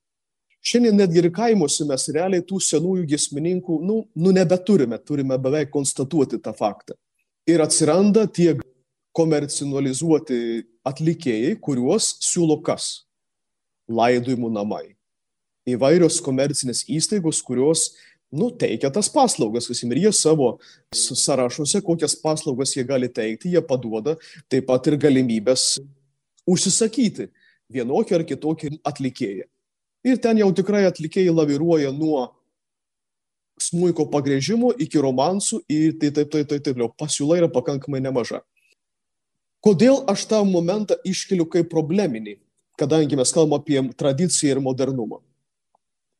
Šiandien 0.60 0.98
netgi 1.00 1.22
ir 1.22 1.30
kaimuose 1.32 1.86
mes 1.88 2.02
realiai 2.12 2.44
tų 2.44 2.58
senųjų 2.60 3.06
gesmininkų, 3.08 3.78
nu, 3.86 4.02
nu 4.14 4.32
nebeturime, 4.36 4.98
turime 5.00 5.38
beveik 5.40 5.70
konstatuoti 5.72 6.40
tą 6.42 6.52
faktą. 6.56 6.98
Ir 7.48 7.62
atsiranda 7.64 8.26
tie 8.28 8.52
komercinalizuoti 9.16 10.40
atlikėjai, 10.86 11.56
kuriuos 11.62 12.14
siūlo 12.24 12.60
kas? 12.64 13.06
Laidojimų 13.90 14.52
namai. 14.54 14.94
Įvairios 15.68 16.20
komercinės 16.24 16.84
įstaigos, 16.88 17.42
kurios 17.42 17.90
nu, 18.30 18.50
teikia 18.54 18.90
tas 18.94 19.10
paslaugas, 19.10 19.66
sakysim, 19.66 19.90
ir 19.92 20.04
jie 20.06 20.12
savo 20.14 20.52
sąrašuose, 20.94 21.82
kokias 21.82 22.14
paslaugas 22.22 22.76
jie 22.76 22.84
gali 22.86 23.10
teikti, 23.10 23.50
jie 23.54 23.62
paduoda 23.66 24.16
taip 24.50 24.68
pat 24.70 24.86
ir 24.86 24.98
galimybės 25.02 25.80
užsisakyti 26.48 27.28
vienokį 27.70 28.18
ar 28.18 28.26
kitokį 28.26 28.76
atlikėją. 28.86 29.48
Ir 30.06 30.20
ten 30.22 30.38
jau 30.40 30.48
tikrai 30.56 30.86
atlikėjai 30.88 31.34
laviruoja 31.34 31.90
nuo 31.92 32.30
smuiko 33.60 34.06
pagrėžimo 34.08 34.72
iki 34.80 35.02
romansų 35.02 35.60
ir 35.68 35.98
tai 36.00 36.08
taip, 36.14 36.30
taip, 36.32 36.48
taip, 36.48 36.62
taip, 36.64 36.78
taip, 36.78 36.94
pasiūla 36.96 37.42
yra 37.42 37.50
pakankamai 37.52 38.00
nemaža. 38.00 38.40
Kodėl 39.60 40.04
aš 40.08 40.24
tą 40.30 40.40
momentą 40.48 40.96
iškeliu 41.04 41.44
kaip 41.48 41.68
probleminį, 41.72 42.38
kadangi 42.80 43.18
mes 43.18 43.32
kalbame 43.34 43.60
apie 43.60 43.82
tradiciją 43.96 44.56
ir 44.56 44.62
modernumą. 44.64 45.20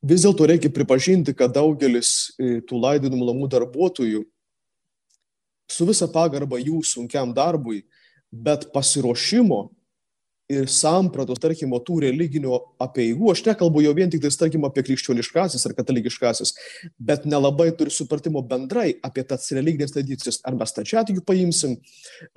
Vis 0.05 0.25
dėlto 0.25 0.47
reikia 0.49 0.71
pripažinti, 0.73 1.33
kad 1.37 1.53
daugelis 1.53 2.33
e, 2.37 2.61
tų 2.65 2.81
laidinimų 2.81 3.31
namų 3.33 3.49
darbuotojų 3.53 4.23
su 5.71 5.87
visa 5.89 6.09
pagarba 6.11 6.59
jų 6.61 6.81
sunkiam 6.85 7.33
darbui, 7.37 7.85
bet 8.31 8.69
pasiruošimo 8.75 9.61
ir 9.69 9.80
sampratos, 10.71 11.39
tarkim, 11.43 11.73
tų 11.87 12.01
religinių 12.05 12.57
apieigų, 12.83 13.31
aš 13.33 13.43
nekalbu 13.47 13.85
jau 13.85 13.93
vien 13.97 14.11
tik 14.11 14.23
tai, 14.25 14.33
tarkim, 14.45 14.65
apie 14.67 14.83
krikščioniškasis 14.87 15.67
ar 15.69 15.75
katalikiškasis, 15.79 16.55
bet 16.99 17.27
nelabai 17.31 17.71
turi 17.79 17.93
supratimo 17.95 18.43
bendrai 18.47 18.95
apie 19.07 19.25
tas 19.29 19.47
religinės 19.55 19.95
tradicijas, 19.95 20.41
ar 20.47 20.59
mes 20.59 20.75
tačiatikių 20.77 21.25
paimsim, 21.27 21.77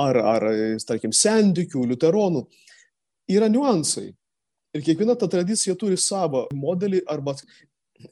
ar, 0.01 0.19
ar, 0.35 0.47
tarkim, 0.87 1.15
sendikių, 1.15 1.87
liuteronų. 1.93 2.45
Yra 3.33 3.49
niuansai. 3.49 4.11
Ir 4.73 4.85
kiekviena 4.85 5.15
ta 5.17 5.29
tradicija 5.29 5.75
turi 5.79 5.97
savo 6.01 6.47
modelį 6.57 7.03
arba 7.09 7.35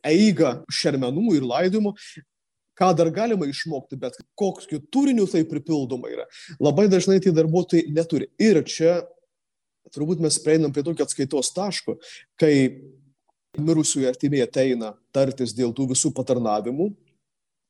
eigą 0.05 0.59
šermenų 0.71 1.37
ir 1.39 1.47
laidojimų, 1.49 1.95
ką 2.77 2.91
dar 2.97 3.09
galima 3.13 3.47
išmokti, 3.49 3.97
bet 3.99 4.17
kokiu 4.37 4.79
turiniu 4.93 5.27
tai 5.29 5.43
pripildoma 5.49 6.09
yra. 6.09 6.27
Labai 6.61 6.87
dažnai 6.89 7.19
tie 7.21 7.33
darbuotojai 7.35 7.89
neturi. 7.93 8.29
Ir 8.41 8.61
čia 8.65 9.01
turbūt 9.93 10.21
mes 10.23 10.37
prieinam 10.43 10.73
prie 10.73 10.83
tokio 10.85 11.05
atskaitos 11.07 11.51
taško, 11.55 11.97
kai 12.39 12.53
mirusiųjų 13.59 14.07
artimieji 14.07 14.45
ateina 14.45 14.93
tartis 15.15 15.55
dėl 15.55 15.73
tų 15.75 15.89
visų 15.91 16.13
patarnavimų, 16.15 16.91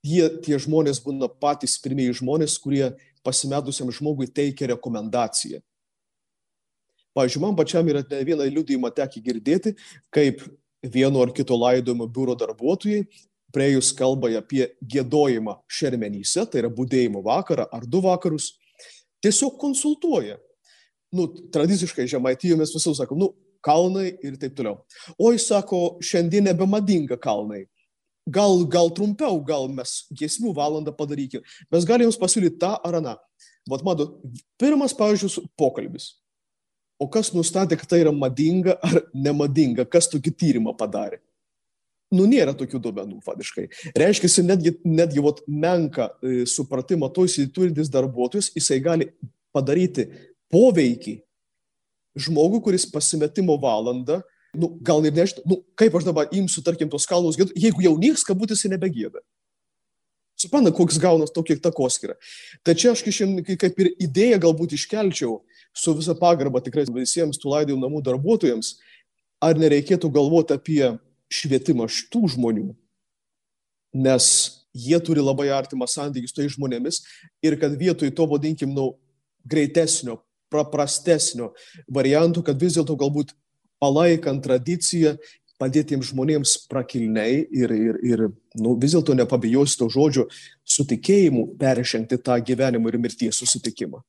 jie, 0.05 0.27
tie 0.45 0.59
žmonės 0.61 1.01
būna 1.01 1.29
patys 1.41 1.77
pirmieji 1.81 2.19
žmonės, 2.21 2.57
kurie 2.61 2.91
pasimetusiam 3.25 3.89
žmogui 3.93 4.29
teikia 4.29 4.71
rekomendaciją. 4.75 5.61
Pavyzdžiui, 7.17 7.41
man 7.43 7.57
pačiam 7.57 7.87
yra 7.91 8.03
ne 8.07 8.21
vieną 8.23 8.47
liūdėjimą 8.47 8.91
tekę 8.95 9.19
girdėti, 9.23 9.73
kaip 10.13 10.45
vieno 10.81 11.21
ar 11.21 11.33
kito 11.35 11.57
laidojimo 11.59 12.07
biuro 12.07 12.37
darbuotojai, 12.39 13.03
prieėjus 13.51 13.91
kalbai 13.97 14.37
apie 14.39 14.69
gėdojimą 14.79 15.57
šermenyse, 15.67 16.45
tai 16.47 16.63
yra 16.63 16.71
būdėjimo 16.71 17.19
vakarą 17.25 17.67
ar 17.67 17.83
du 17.83 17.99
vakarus, 18.05 18.53
tiesiog 19.21 19.57
konsultuoja, 19.59 20.39
nu, 21.15 21.27
tradiciškai 21.53 22.07
žemaitijoje 22.09 22.59
mes 22.59 22.73
visų 22.75 22.95
sakom, 22.97 23.19
nu, 23.19 23.31
kalnai 23.65 24.11
ir 24.25 24.37
taip 24.41 24.55
toliau. 24.57 24.81
Oi, 25.21 25.37
sako, 25.41 25.99
šiandien 26.03 26.49
nebemadinga 26.49 27.19
kalnai. 27.21 27.65
Gal, 28.31 28.63
gal 28.69 28.91
trumpiau, 28.93 29.39
gal 29.45 29.67
mes 29.73 30.03
giesmių 30.13 30.53
valandą 30.57 30.93
padarykime. 30.95 31.41
Mes 31.73 31.85
galime 31.89 32.09
jums 32.09 32.19
pasiūlyti 32.21 32.59
tą 32.61 32.75
ar 32.85 32.99
aną. 32.99 33.15
Vat 33.69 33.83
matot, 33.85 34.19
pirmas, 34.61 34.93
pavyzdžiui, 34.97 35.45
pokalbis. 35.57 36.15
O 37.01 37.07
kas 37.09 37.31
nustatė, 37.33 37.77
kad 37.81 37.89
tai 37.89 38.03
yra 38.03 38.13
madinga 38.13 38.77
ar 38.85 39.01
nemadinga, 39.13 39.87
kas 39.89 40.09
tokį 40.11 40.33
tyrimą 40.37 40.75
padarė? 40.77 41.17
Nu, 42.11 42.27
nėra 42.27 42.53
tokių 42.57 42.81
duomenų, 42.83 43.21
fadiškai. 43.25 43.69
Reiškia, 43.97 44.29
netgi, 44.43 44.73
netgi 44.85 45.23
vat, 45.23 45.39
menka 45.47 46.09
e, 46.19 46.43
supratimą 46.49 47.07
to 47.15 47.23
įsiturintis 47.25 47.89
darbuotojas, 47.89 48.51
jisai 48.53 48.81
gali 48.83 49.07
padaryti 49.55 50.09
poveikį 50.51 51.19
žmogui, 52.19 52.61
kuris 52.63 52.85
pasimetimo 52.91 53.55
valandą, 53.61 54.19
nu, 54.57 54.73
gal 54.83 55.05
ir 55.07 55.15
nežinau, 55.15 55.45
nu, 55.47 55.59
kaip 55.79 55.95
aš 55.95 56.07
dabar 56.07 56.31
imsiu, 56.35 56.63
tarkim, 56.65 56.89
tos 56.91 57.07
kalnus 57.07 57.39
gėdų, 57.39 57.55
jeigu 57.55 57.85
jau 57.85 57.93
nieks 57.99 58.25
kabutėse 58.27 58.71
nebegėda. 58.71 59.23
Supranta, 60.41 60.71
koks 60.73 60.97
gaunas 60.97 61.31
tokia 61.33 61.59
takoskira. 61.61 62.15
Čia 62.65 62.95
aš 62.95 63.03
kaip 63.05 63.81
ir 63.83 63.91
idėją 64.01 64.39
galbūt 64.41 64.73
iškelčiau 64.73 65.37
su 65.73 65.93
visa 65.93 66.15
pagarba 66.17 66.61
tikrai 66.63 66.87
visiems 66.89 67.39
tų 67.39 67.51
laidėjų 67.53 67.77
namų 67.79 68.01
darbuotojams, 68.07 68.73
ar 69.41 69.59
nereikėtų 69.59 70.09
galvoti 70.13 70.57
apie 70.57 70.81
švietimą 71.31 71.87
šitų 71.87 72.33
žmonių, 72.35 72.71
nes 73.93 74.25
jie 74.73 74.97
turi 75.03 75.23
labai 75.23 75.49
artimą 75.53 75.87
santykį 75.87 76.27
su 76.27 76.35
tais 76.35 76.55
žmonėmis 76.55 77.01
ir 77.43 77.57
kad 77.59 77.75
vietoj 77.77 78.11
to, 78.15 78.27
vadinkim, 78.27 78.73
nu, 78.75 78.93
greitesnio, 79.47 80.19
paprastesnio 80.51 81.51
variantų, 81.91 82.43
kad 82.47 82.59
vis 82.61 82.77
dėlto 82.77 82.97
galbūt 82.99 83.33
palaikant 83.81 84.43
tradiciją, 84.45 85.15
padėtiems 85.61 86.09
žmonėms 86.09 86.55
prakilniai 86.71 87.43
ir, 87.53 87.73
ir, 87.73 87.99
ir 88.05 88.23
nu, 88.57 88.75
vis 88.81 88.95
dėlto 88.95 89.15
nepabijosiu 89.17 89.83
to 89.83 89.89
žodžio 89.93 90.25
sutikėjimu 90.65 91.51
peržengti 91.61 92.17
tą 92.17 92.39
gyvenimo 92.45 92.89
ir 92.89 92.97
mirties 93.01 93.41
susitikimą. 93.43 94.01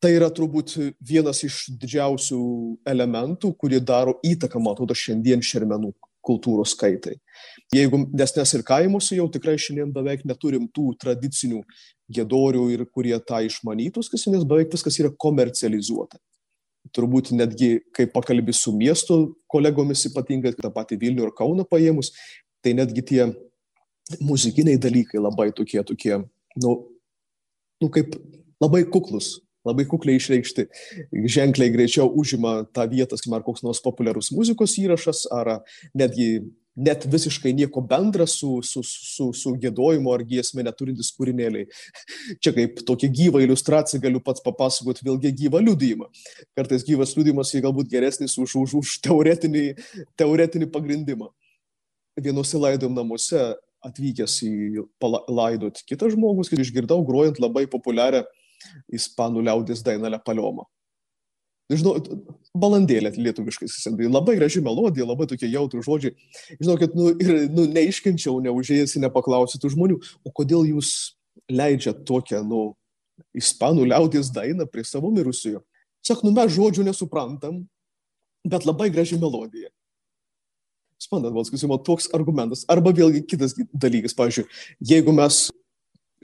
Tai 0.00 0.14
yra 0.16 0.30
turbūt 0.32 0.78
vienas 1.04 1.42
iš 1.44 1.66
didžiausių 1.76 2.40
elementų, 2.88 3.50
kurie 3.60 3.82
daro 3.84 4.16
įtaką, 4.24 4.62
atrodo, 4.70 4.96
šiandien 4.96 5.44
šermenų 5.44 5.92
kultūros 6.24 6.72
kaitai. 6.80 7.18
Jeigu, 7.74 8.06
nes 8.16 8.32
nes 8.36 8.54
ir 8.56 8.64
kaimuose 8.66 9.18
jau 9.18 9.28
tikrai 9.32 9.58
šiandien 9.60 9.92
beveik 9.92 10.24
neturim 10.28 10.66
tų 10.72 10.94
tradicinių 11.00 11.60
gėdorių 12.10 12.66
ir 12.74 12.84
kurie 12.90 13.16
tą 13.26 13.40
išmanytų, 13.46 14.02
nes 14.32 14.44
beveik 14.44 14.74
viskas 14.74 14.98
yra 15.02 15.10
komercializuota. 15.10 16.20
Turbūt 16.96 17.30
netgi, 17.36 17.82
kai 17.94 18.06
pakalbė 18.10 18.54
su 18.56 18.72
miesto 18.74 19.18
kolegomis, 19.52 20.06
ypatingai 20.08 20.54
tą 20.56 20.72
patį 20.74 20.98
Vilnių 21.02 21.28
ir 21.28 21.34
Kauną 21.36 21.66
paėmus, 21.68 22.14
tai 22.64 22.72
netgi 22.74 23.04
tie 23.04 23.28
muzikiniai 24.18 24.80
dalykai 24.80 25.20
labai 25.20 25.50
tokie, 25.54 25.82
tokie, 25.86 26.16
nu, 26.58 26.72
nu 27.82 27.90
kaip 27.92 28.16
labai 28.62 28.82
kuklus, 28.88 29.38
labai 29.66 29.84
kukliai 29.88 30.18
išreikšti, 30.18 30.66
ženkliai 31.36 31.72
greičiau 31.74 32.08
užima 32.08 32.64
tą 32.74 32.88
vietą, 32.90 33.20
ar 33.36 33.44
koks 33.46 33.62
nors 33.66 33.82
populiarus 33.84 34.32
muzikos 34.34 34.78
įrašas, 34.80 35.26
ar 35.30 35.60
netgi 35.94 36.40
net 36.80 37.04
visiškai 37.10 37.52
nieko 37.56 37.82
bendra 37.84 38.26
su, 38.30 38.58
su, 38.66 38.82
su, 38.86 39.30
su 39.36 39.52
gėdojimu 39.60 40.12
ar 40.14 40.24
giesmė 40.26 40.64
neturintis 40.66 41.12
kūrinėliai. 41.16 41.68
Čia 42.42 42.54
kaip 42.56 42.82
tokia 42.88 43.10
gyva 43.20 43.42
iliustracija 43.44 44.00
galiu 44.02 44.22
pats 44.24 44.44
papasakoti 44.44 45.06
vėlgi 45.06 45.34
gyvą 45.44 45.62
liudijimą. 45.66 46.08
Kartais 46.58 46.86
gyvas 46.86 47.14
liudijimas 47.18 47.52
yra 47.54 47.68
galbūt 47.68 47.90
geresnis 47.92 48.38
už, 48.40 48.56
už, 48.64 48.76
už 48.80 48.96
teoretinį, 49.06 49.66
teoretinį 50.20 50.70
pagrindimą. 50.72 51.30
Vienose 52.20 52.58
laidojim 52.60 52.96
namuose 52.96 53.52
atvykęs 53.84 54.40
į 54.44 54.84
laidot 55.30 55.80
kitas 55.88 56.12
žmogus, 56.16 56.50
kai 56.52 56.60
išgirdau 56.60 57.00
grojant 57.06 57.40
labai 57.40 57.64
populiarią 57.70 58.26
ispanų 58.92 59.46
liaudės 59.46 59.80
dainą 59.84 60.10
Lepaliomą. 60.12 60.66
Žinau, 61.70 61.94
balandėlė 62.58 63.12
lietuviškai, 63.14 63.68
tai 63.70 64.08
labai 64.10 64.34
graži 64.40 64.62
melodija, 64.64 65.06
labai 65.06 65.28
tokie 65.30 65.46
jautrų 65.52 65.84
žodžiai. 65.86 66.16
Žinau, 66.58 66.76
kad 66.80 66.96
nu, 66.98 67.12
ir, 67.14 67.46
nu, 67.54 67.68
neiškenčiau, 67.70 68.40
neužėjęs, 68.42 68.96
nepaklausiu 69.04 69.60
tų 69.62 69.70
žmonių, 69.76 70.00
o 70.26 70.32
kodėl 70.34 70.66
jūs 70.72 71.14
leidžiat 71.50 72.02
tokią, 72.08 72.42
nu, 72.46 72.72
ispanų 73.38 73.86
liaudės 73.92 74.32
dainą 74.34 74.66
prie 74.66 74.82
savo 74.86 75.12
mirusiojo. 75.14 75.62
Sak, 76.02 76.24
nu 76.26 76.32
mes 76.34 76.50
žodžių 76.56 76.88
nesuprantam, 76.88 77.62
bet 78.48 78.66
labai 78.66 78.88
graži 78.90 79.20
melodija. 79.20 79.70
Suprantat, 81.00 81.32
valskysimo 81.32 81.78
toks 81.84 82.10
argumentas. 82.16 82.66
Arba 82.68 82.92
vėlgi 82.96 83.22
kitas 83.28 83.54
dalykas, 83.72 84.16
pavyzdžiui, 84.16 84.48
jeigu 84.90 85.14
mes 85.16 85.46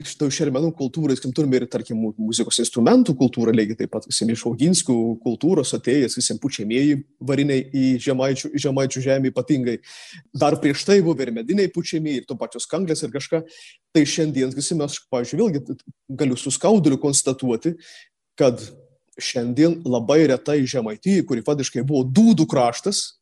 šitoj 0.05 0.29
šermenų 0.33 0.69
kultūrai, 0.77 1.15
skim, 1.17 1.31
turime 1.33 1.57
ir, 1.57 1.65
tarkim, 1.71 1.99
muzikos 2.21 2.59
instrumentų 2.61 3.15
kultūrą, 3.17 3.53
lygiai 3.55 3.79
taip 3.79 3.91
pat, 3.95 4.05
sakysim, 4.05 4.29
iš 4.33 4.43
auginskių 4.49 4.97
kultūros 5.23 5.73
atėjęs, 5.73 6.13
sakysim, 6.13 6.37
pučiamieji 6.43 6.99
variniai 7.31 7.63
į 7.65 7.85
žemaičių, 8.05 8.51
žemaičių 8.61 9.03
žemę 9.07 9.31
ypatingai. 9.33 9.79
Dar 10.37 10.59
prieš 10.61 10.85
tai 10.85 10.99
buvo 11.01 11.17
ir 11.25 11.33
mediniai 11.33 11.71
pučiamieji, 11.73 12.21
ir 12.21 12.29
to 12.29 12.37
pačios 12.37 12.69
kanglės 12.69 13.01
ir 13.01 13.13
kažką. 13.15 13.41
Tai 13.97 14.05
šiandien, 14.13 14.53
sakysim, 14.53 14.85
aš, 14.85 15.01
pavyzdžiui, 15.09 15.41
vėlgi 15.41 15.79
galiu 16.21 16.37
su 16.37 16.53
skauduliu 16.53 17.01
konstatuoti, 17.01 17.73
kad 18.37 18.61
šiandien 19.17 19.79
labai 19.81 20.27
retai 20.29 20.59
žemaitijai, 20.69 21.25
kuri 21.25 21.41
fadiškai 21.45 21.81
buvo 21.81 22.05
dūdų 22.05 22.45
kraštas, 22.49 23.17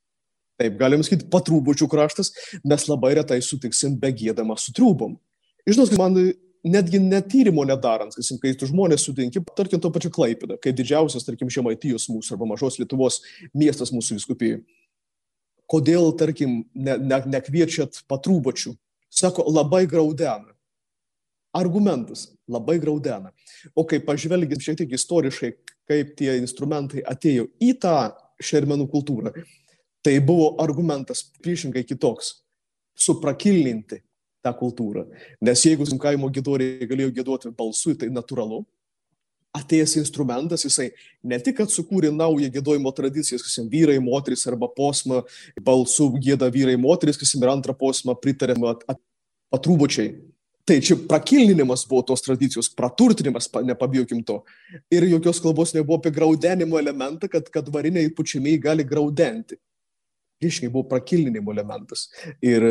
taip 0.60 0.76
galim 0.80 1.04
sakyti, 1.04 1.30
patrūbučių 1.32 1.88
kraštas, 1.92 2.34
mes 2.68 2.90
labai 2.92 3.16
retai 3.22 3.40
sutiksim 3.44 3.96
begėdama 4.00 4.60
su 4.60 4.76
trūbom. 4.76 5.16
Žinot, 5.66 5.96
man 5.98 6.20
netgi 6.66 7.00
netyrimo 7.00 7.66
nedarant, 7.68 8.14
sakysim, 8.16 8.40
kai 8.42 8.54
tu 8.58 8.68
žmonės 8.70 9.06
sutinki, 9.06 9.42
tarkim, 9.58 9.82
to 9.82 9.92
pačiu 9.94 10.12
Klaipėdą, 10.14 10.58
kai 10.62 10.74
didžiausias, 10.76 11.26
tarkim, 11.28 11.52
Žemaitijos 11.54 12.08
mūsų 12.10 12.36
arba 12.36 12.50
mažos 12.50 12.80
Lietuvos 12.82 13.22
miestas 13.54 13.94
mūsų 13.94 14.18
viskupijai. 14.18 14.64
Kodėl, 15.70 16.12
tarkim, 16.18 16.64
ne, 16.74 16.98
ne, 17.02 17.22
nekviečiat 17.38 18.04
patrūbačių? 18.10 18.76
Sako, 19.10 19.46
labai 19.50 19.86
graudena. 19.90 20.54
Argumentas- 21.56 22.34
labai 22.56 22.80
graudena. 22.80 23.32
O 23.76 23.86
kai 23.86 24.00
pažvelgim 24.00 24.60
šiek 24.60 24.78
tiek 24.78 24.92
istoriškai, 24.92 25.54
kaip 25.88 26.16
tie 26.18 26.38
instrumentai 26.42 27.02
atėjo 27.02 27.48
į 27.62 27.80
tą 27.80 28.12
šermenų 28.42 28.90
kultūrą, 28.92 29.32
tai 30.04 30.20
buvo 30.20 30.56
argumentas 30.60 31.24
priešingai 31.42 31.86
kitoks- 31.88 32.42
suprakilninti, 33.06 34.02
tą 34.46 34.54
kultūrą. 34.56 35.06
Nes 35.44 35.66
jeigu 35.66 35.88
kaimo 36.02 36.30
gėdoriai 36.34 36.88
galėjo 36.90 37.14
gėduoti 37.20 37.54
balsu, 37.58 37.96
tai 37.98 38.12
natūralu. 38.14 38.64
Atėjęs 39.56 39.94
instrumentas, 40.02 40.66
jisai 40.68 40.90
ne 41.24 41.38
tik, 41.40 41.56
kad 41.62 41.72
sukūrė 41.72 42.10
naują 42.12 42.50
gėdojimo 42.52 42.92
tradiciją, 42.92 43.40
sakysim, 43.40 43.70
vyrai, 43.72 44.02
moteris 44.04 44.44
arba 44.52 44.68
posmą, 44.68 45.22
balsu 45.64 46.10
gėda 46.20 46.50
vyrai, 46.52 46.76
moteris, 46.76 47.16
sakysim, 47.16 47.46
ir 47.46 47.54
antrą 47.54 47.76
posmą 47.80 48.18
pritarė 48.20 48.58
patrūbučiai. 48.60 50.10
Tai 50.66 50.80
čia 50.82 50.98
prakilninimas 51.08 51.86
buvo 51.88 52.02
tos 52.10 52.26
tradicijos, 52.26 52.68
praturtinimas, 52.74 53.48
nepabijokim 53.64 54.24
to. 54.26 54.40
Ir 54.92 55.06
jokios 55.08 55.40
kalbos 55.40 55.72
nebuvo 55.78 56.02
apie 56.02 56.12
graudenimo 56.12 56.80
elementą, 56.82 57.30
kad, 57.32 57.48
kad 57.54 57.70
variniai 57.72 58.10
pučiamiai 58.18 58.60
gali 58.60 58.84
graudenti 58.84 59.60
priešingai 60.42 60.72
buvo 60.74 60.86
prakilninimo 60.92 61.54
elementas. 61.54 62.08
Ir 62.44 62.64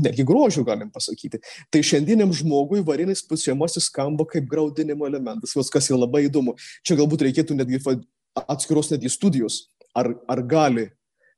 netgi 0.00 0.26
grožio 0.26 0.64
galim 0.66 0.90
pasakyti. 0.94 1.40
Tai 1.72 1.82
šiandieniam 1.84 2.32
žmogui 2.34 2.82
varinis 2.86 3.24
pusiamasis 3.28 3.90
skamba 3.92 4.26
kaip 4.28 4.48
graudinimo 4.50 5.08
elementas, 5.08 5.56
kas 5.72 5.90
yra 5.90 6.02
labai 6.04 6.26
įdomu. 6.28 6.56
Čia 6.86 6.98
galbūt 7.00 7.26
reikėtų 7.28 7.58
netgi 7.58 7.82
atskiros 8.46 8.92
netgi 8.92 9.10
studijos, 9.10 9.66
ar, 9.96 10.12
ar 10.30 10.44
gali 10.46 10.88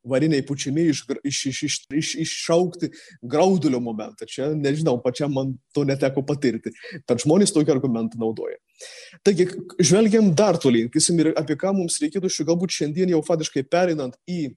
variniai 0.04 0.42
pučiami 0.46 0.86
iš, 0.90 1.02
iš, 1.24 1.40
iš, 1.50 1.62
iš, 1.62 1.74
iš, 1.92 2.10
iššaukti 2.24 2.88
graudulio 3.22 3.80
momentą. 3.84 4.24
Čia, 4.28 4.50
nežinau, 4.56 4.96
pačiam 5.04 5.32
man 5.36 5.52
to 5.76 5.84
neteko 5.84 6.24
patirti. 6.26 6.72
Tad 7.08 7.20
žmonės 7.24 7.52
tokį 7.52 7.74
argumentą 7.74 8.20
naudoja. 8.20 8.56
Taigi, 9.26 9.50
žvelgiam 9.76 10.32
dar 10.36 10.58
tolyn, 10.60 10.88
kisim 10.92 11.20
ir 11.20 11.34
apie 11.36 11.58
ką 11.60 11.74
mums 11.76 12.00
reikėtų 12.00 12.32
šių 12.32 12.48
galbūt 12.52 12.76
šiandien 12.78 13.12
jau 13.12 13.20
fatiškai 13.26 13.66
perinant 13.68 14.16
į 14.24 14.54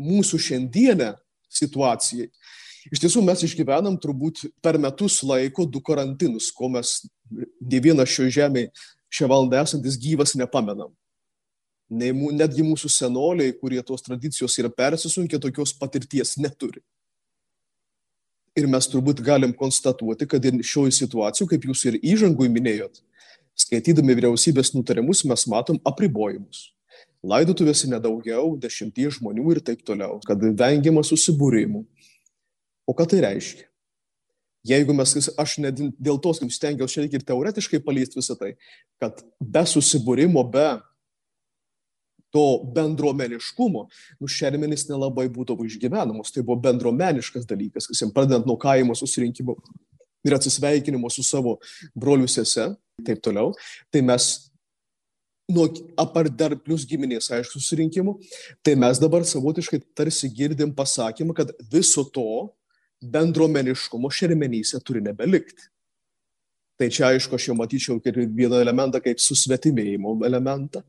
mūsų 0.00 0.40
šiandienę 0.40 1.14
situaciją. 1.52 2.28
Iš 2.88 3.02
tiesų 3.02 3.22
mes 3.24 3.42
išgyvenam 3.44 3.98
turbūt 4.00 4.46
per 4.64 4.78
metus 4.80 5.18
laiko 5.26 5.66
du 5.68 5.82
karantinus, 5.84 6.48
ko 6.54 6.70
mes 6.72 7.02
ne 7.30 7.82
vienas 7.82 8.08
šio 8.08 8.30
žemėje 8.32 8.70
šią 9.10 9.28
valandą 9.28 9.60
esantis 9.60 9.98
gyvas 10.00 10.32
nepamenam. 10.38 10.92
Ne, 11.90 12.12
netgi 12.14 12.62
mūsų 12.62 12.88
senoliai, 12.94 13.52
kurie 13.58 13.82
tos 13.82 14.04
tradicijos 14.06 14.54
yra 14.62 14.70
persisunkę, 14.70 15.40
tokios 15.42 15.74
patirties 15.74 16.36
neturi. 16.38 16.80
Ir 18.58 18.68
mes 18.70 18.86
turbūt 18.90 19.22
galim 19.26 19.52
konstatuoti, 19.54 20.26
kad 20.30 20.46
šioje 20.66 20.94
situacijoje, 20.94 21.50
kaip 21.50 21.66
jūs 21.66 21.82
ir 21.90 21.98
įžangui 21.98 22.46
minėjot, 22.50 23.02
skaitydami 23.58 24.14
vyriausybės 24.18 24.72
nutarimus, 24.76 25.24
mes 25.26 25.46
matom 25.50 25.82
apribojimus 25.86 26.70
laidotuvėse 27.26 27.88
nedaugiau 27.90 28.54
dešimties 28.60 29.18
žmonių 29.18 29.56
ir 29.56 29.62
taip 29.64 29.82
toliau, 29.86 30.20
kad 30.26 30.40
vengiama 30.40 31.02
susibūrimų. 31.06 31.84
O 32.88 32.94
ką 32.96 33.06
tai 33.10 33.20
reiškia? 33.26 33.66
Jeigu 34.66 34.92
mes, 34.92 35.14
aš 35.40 35.56
net 35.62 35.78
dėl 35.96 36.18
to 36.20 36.34
stengiausi 36.36 36.98
šiek 36.98 37.06
tiek 37.08 37.20
ir 37.20 37.26
teoretiškai 37.30 37.80
paliesti 37.84 38.18
visą 38.20 38.36
tai, 38.36 38.54
kad 39.00 39.22
be 39.40 39.62
susibūrimo, 39.64 40.42
be 40.52 40.68
to 42.30 42.44
bendruomeniškumo, 42.74 43.86
nu 44.20 44.28
šermenis 44.30 44.84
nelabai 44.90 45.26
būdavo 45.32 45.64
išgyvenamos. 45.66 46.32
Tai 46.34 46.44
buvo 46.44 46.60
bendruomeniškas 46.66 47.48
dalykas, 47.48 47.88
kas 47.90 48.04
jiems 48.04 48.14
pradedant 48.14 48.46
nuo 48.46 48.58
kaimo 48.60 48.94
susirinkimo 48.94 49.56
ir 50.28 50.36
atsisveikinimo 50.36 51.10
su 51.10 51.24
savo 51.26 51.56
broliu 51.96 52.28
sese, 52.28 52.68
taip 53.06 53.24
toliau. 53.24 53.54
Tai 53.90 54.04
mes 54.12 54.28
nuo 55.52 55.66
apart 56.00 56.34
dar 56.36 56.54
plus 56.58 56.86
giminės, 56.88 57.30
aišku, 57.34 57.58
susirinkimų, 57.58 58.16
tai 58.64 58.76
mes 58.78 59.00
dabar 59.02 59.26
savotiškai 59.26 59.82
tarsi 59.96 60.30
girdim 60.32 60.72
pasakymą, 60.76 61.36
kad 61.36 61.52
viso 61.72 62.04
to 62.04 62.48
bendruomeniškumo 63.00 64.10
šermenyse 64.12 64.80
turi 64.84 65.02
nebelikti. 65.04 65.68
Tai 66.80 66.88
čia 66.88 67.10
aišku, 67.12 67.36
aš 67.36 67.50
jau 67.50 67.56
matyčiau 67.58 68.00
vieną 68.00 68.60
elementą 68.62 69.02
kaip 69.04 69.20
susvetimėjimo 69.20 70.16
elementą. 70.24 70.80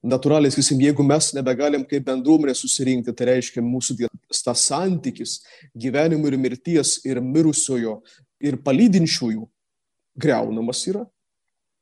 Natūraliai, 0.00 0.52
sakysim, 0.54 0.78
jeigu 0.80 1.04
mes 1.04 1.26
nebegalim 1.36 1.82
kaip 1.84 2.06
bendruomenė 2.06 2.54
susirinkti, 2.56 3.12
tai 3.12 3.34
reiškia 3.34 3.60
mūsų 3.60 3.98
tas 4.30 4.62
santykis 4.70 5.40
gyvenimo 5.76 6.30
ir 6.30 6.38
mirties 6.40 7.00
ir 7.04 7.20
mirusiojo 7.20 7.98
ir 8.40 8.56
palydinčiųjų 8.64 9.44
greunamas 10.16 10.86
yra. 10.88 11.04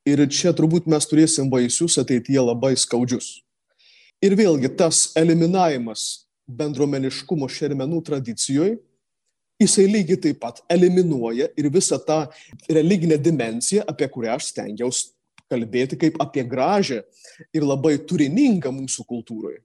Ir 0.08 0.22
čia 0.32 0.54
turbūt 0.56 0.86
mes 0.88 1.04
turėsim 1.10 1.50
vaisius 1.52 1.98
ateityje 2.00 2.40
labai 2.40 2.72
skaudžius. 2.78 3.42
Ir 4.24 4.34
vėlgi 4.38 4.70
tas 4.78 5.08
eliminavimas 5.18 6.24
bendruomeniškumo 6.48 7.48
šermenų 7.52 8.00
tradicijoje, 8.06 8.78
jisai 9.60 9.84
lygiai 9.90 10.20
taip 10.22 10.40
pat 10.40 10.62
eliminuoja 10.70 11.50
ir 11.58 11.68
visą 11.74 11.98
tą 12.00 12.22
religinę 12.70 13.18
dimenciją, 13.20 13.84
apie 13.90 14.08
kurią 14.08 14.38
aš 14.38 14.52
stengiausi 14.52 15.12
kalbėti 15.48 15.98
kaip 16.00 16.18
apie 16.22 16.44
gražią 16.44 17.02
ir 17.54 17.64
labai 17.64 17.96
turiningą 18.08 18.72
mūsų 18.74 19.04
kultūroje. 19.08 19.60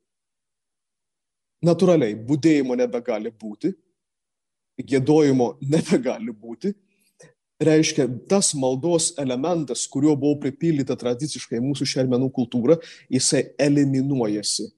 Naturaliai, 1.64 2.16
būdėjimo 2.20 2.76
nebegali 2.76 3.32
būti, 3.32 3.72
gėdojimo 4.80 5.54
nebegali 5.62 6.34
būti, 6.36 6.74
reiškia 7.62 8.08
tas 8.30 8.54
maldos 8.58 9.12
elementas, 9.20 9.86
kuriuo 9.88 10.16
buvo 10.20 10.40
pripildyta 10.44 10.98
tradiciškai 11.00 11.62
mūsų 11.64 11.88
šermenų 11.94 12.30
kultūra, 12.34 12.78
jisai 13.12 13.46
eliminuojasi. 13.62 14.70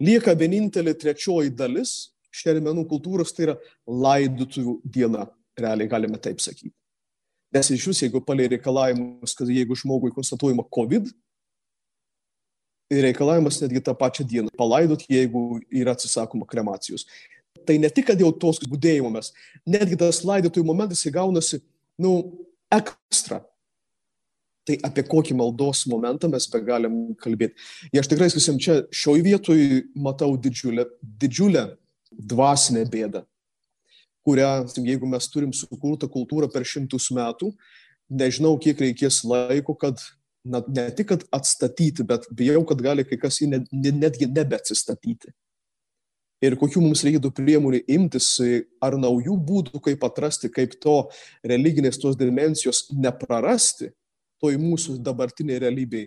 Lieka 0.00 0.32
vienintelė 0.38 0.94
trečioji 0.96 1.52
dalis 1.52 2.12
šermenų 2.32 2.86
kultūros, 2.88 3.34
tai 3.36 3.48
yra 3.48 3.56
laidotuvių 3.84 4.78
diena, 4.84 5.26
realiai 5.58 5.90
galime 5.90 6.20
taip 6.22 6.40
sakyti. 6.40 6.72
Nes 7.50 7.66
iš 7.74 7.88
jūs, 7.88 8.04
jeigu 8.04 8.22
palei 8.22 8.46
reikalavimus, 8.52 9.34
kad 9.34 9.50
jeigu 9.50 9.74
žmogui 9.76 10.12
konstatuojama 10.14 10.62
COVID, 10.70 11.10
reikalavimas 12.90 13.58
netgi 13.62 13.82
tą 13.82 13.94
pačią 13.98 14.24
dieną 14.26 14.54
palaidot, 14.58 15.02
jeigu 15.10 15.58
yra 15.68 15.96
atsisakoma 15.96 16.46
kremacijos. 16.46 17.06
Tai 17.66 17.76
ne 17.82 17.90
tik, 17.92 18.08
kad 18.10 18.18
dėl 18.18 18.32
tos 18.40 18.60
būdėjimo 18.66 19.10
mes, 19.12 19.32
netgi 19.68 19.98
tas 20.00 20.22
laidotųjų 20.26 20.66
momentas 20.66 21.02
įgaunasi, 21.06 21.60
nu, 22.02 22.12
ekstra. 22.72 23.42
Tai 24.68 24.76
apie 24.86 25.02
kokį 25.08 25.34
maldos 25.38 25.82
momentą 25.90 26.28
mes 26.30 26.46
be 26.52 26.60
galim 26.62 26.96
kalbėti. 27.20 27.56
Ir 27.90 28.02
aš 28.02 28.10
tikrai, 28.12 28.28
sakysim, 28.30 28.60
čia 28.62 28.80
šioj 28.94 29.24
vietoj 29.26 29.60
matau 29.98 30.34
didžiulę, 30.38 30.86
didžiulę 31.22 31.64
dvasinę 32.10 32.84
bėdą, 32.90 33.24
kurią, 34.26 34.50
jeigu 34.84 35.08
mes 35.10 35.28
turim 35.32 35.54
sukurtą 35.56 36.10
kultūrą 36.12 36.50
per 36.52 36.66
šimtus 36.68 37.08
metų, 37.16 37.50
nežinau, 38.10 38.56
kiek 38.62 38.80
reikės 38.82 39.22
laiko, 39.26 39.74
kad 39.78 40.02
na, 40.44 40.62
ne 40.68 40.88
tik, 40.96 41.14
atstatyti, 41.34 42.06
bet 42.06 42.26
bijau, 42.36 42.62
kad 42.68 42.82
gali 42.84 43.06
kai 43.06 43.18
kas 43.20 43.40
jį 43.40 43.52
net, 43.54 43.70
netgi 43.72 44.28
nebeatsistatyti. 44.30 45.32
Ir 46.40 46.56
kokių 46.56 46.80
mums 46.80 47.02
reikėtų 47.04 47.30
priemonių 47.36 47.82
imtis, 47.96 48.32
ar 48.80 48.96
naujų 48.96 49.34
būdų, 49.44 49.80
kaip 49.84 50.04
atrasti, 50.08 50.48
kaip 50.52 50.78
to 50.80 51.02
religinės 51.44 52.00
tos 52.00 52.16
dimensijos 52.16 52.86
neprarasti, 52.96 53.90
toj 54.40 54.56
mūsų 54.60 54.96
dabartiniai 55.04 55.60
realybei. 55.60 56.06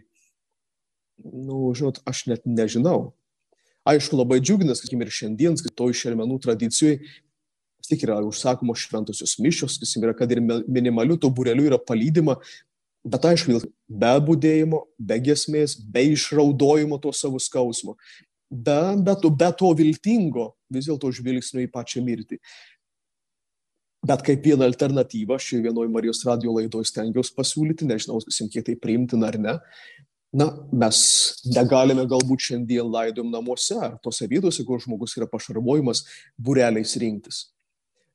Nu, 1.22 1.70
žinot, 1.78 2.02
aš 2.10 2.26
net 2.32 2.48
nežinau. 2.50 3.14
Aišku, 3.86 4.18
labai 4.18 4.40
džiuginas, 4.42 4.82
sakykim, 4.82 5.04
ir 5.04 5.14
šiandien, 5.14 5.60
toj 5.78 5.94
šermenų 6.02 6.40
tradicijoje, 6.42 7.04
vis 7.84 7.92
tik 7.92 8.06
yra 8.08 8.18
užsakomos 8.24 8.82
šventosios 8.88 9.36
mišios, 9.44 9.78
sakysim, 9.78 10.06
yra, 10.08 10.16
kad 10.18 10.32
ir 10.32 10.42
minimalių 10.42 11.20
to 11.20 11.30
burelių 11.30 11.68
yra 11.68 11.78
palydima, 11.78 12.38
bet 13.04 13.28
aišku, 13.28 13.60
be 13.92 14.14
būdėjimo, 14.24 14.86
be 14.98 15.20
gesmės, 15.28 15.76
be 15.76 16.08
išraudojimo 16.16 16.98
to 17.04 17.12
savo 17.14 17.42
skausmo, 17.44 17.98
be, 18.54 18.80
be, 19.02 19.16
to, 19.22 19.32
be 19.34 19.50
to 19.58 19.74
viltingo 19.78 20.52
vis 20.74 20.88
dėlto 20.90 21.12
žvilgsnio 21.14 21.66
į 21.66 21.72
pačią 21.74 22.04
mirtį. 22.06 22.40
Bet 24.04 24.24
kaip 24.28 24.44
vieną 24.44 24.68
alternatyvą 24.68 25.38
šioje 25.40 25.64
vienoje 25.64 25.92
Marijos 25.92 26.26
radio 26.28 26.58
laidoje 26.58 26.90
stengiausi 26.90 27.32
pasiūlyti, 27.38 27.88
nežinau, 27.88 28.20
kiek 28.52 28.66
tai 28.68 28.76
priimtina 28.76 29.30
ar 29.32 29.38
ne. 29.40 29.54
Na, 30.34 30.48
mes 30.74 31.00
negalime 31.46 32.04
galbūt 32.10 32.50
šiandien 32.50 32.90
laidom 32.90 33.30
namuose 33.32 33.78
ar 33.78 34.00
tose 34.04 34.28
vietose, 34.28 34.66
kur 34.66 34.82
žmogus 34.82 35.14
yra 35.20 35.28
pašarvojimas, 35.30 36.04
bureliais 36.42 36.98
rinktis. 37.00 37.46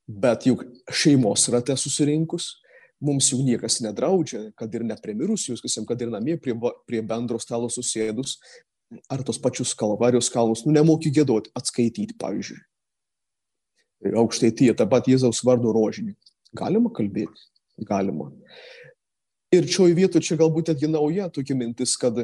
Bet 0.09 0.49
juk 0.49 0.65
šeimos 0.93 1.47
rate 1.55 1.77
susirinkus, 1.79 2.57
mums 3.01 3.31
jau 3.31 3.39
niekas 3.47 3.79
nedraudžia, 3.85 4.49
kad 4.59 4.75
ir 4.75 4.85
neprimirusius, 4.85 5.63
kad 5.63 6.03
ir 6.03 6.11
namie 6.11 6.37
prie, 6.43 6.57
prie 6.89 7.01
bendro 7.07 7.39
stalo 7.41 7.71
susėdus, 7.71 8.37
ar 9.13 9.23
tos 9.27 9.41
pačius 9.41 9.75
kalvarijos 9.77 10.31
kalnus, 10.33 10.65
nu 10.65 10.73
nemoki 10.73 11.13
gėdoti, 11.13 11.53
atskaityti, 11.59 12.17
pavyzdžiui 12.21 12.63
aukštaityje, 14.07 14.75
taip 14.79 14.91
pat 14.93 15.09
Jėzaus 15.11 15.43
vardo 15.47 15.73
rožinį. 15.75 16.15
Galima 16.57 16.91
kalbėti? 16.95 17.47
Galima. 17.87 18.31
Ir 19.55 19.67
šioje 19.69 19.97
vietoje 19.97 20.29
čia 20.29 20.37
galbūt 20.41 20.73
netgi 20.73 20.91
nauja 20.91 21.29
tokia 21.33 21.57
mintis, 21.57 21.95
kad, 22.01 22.19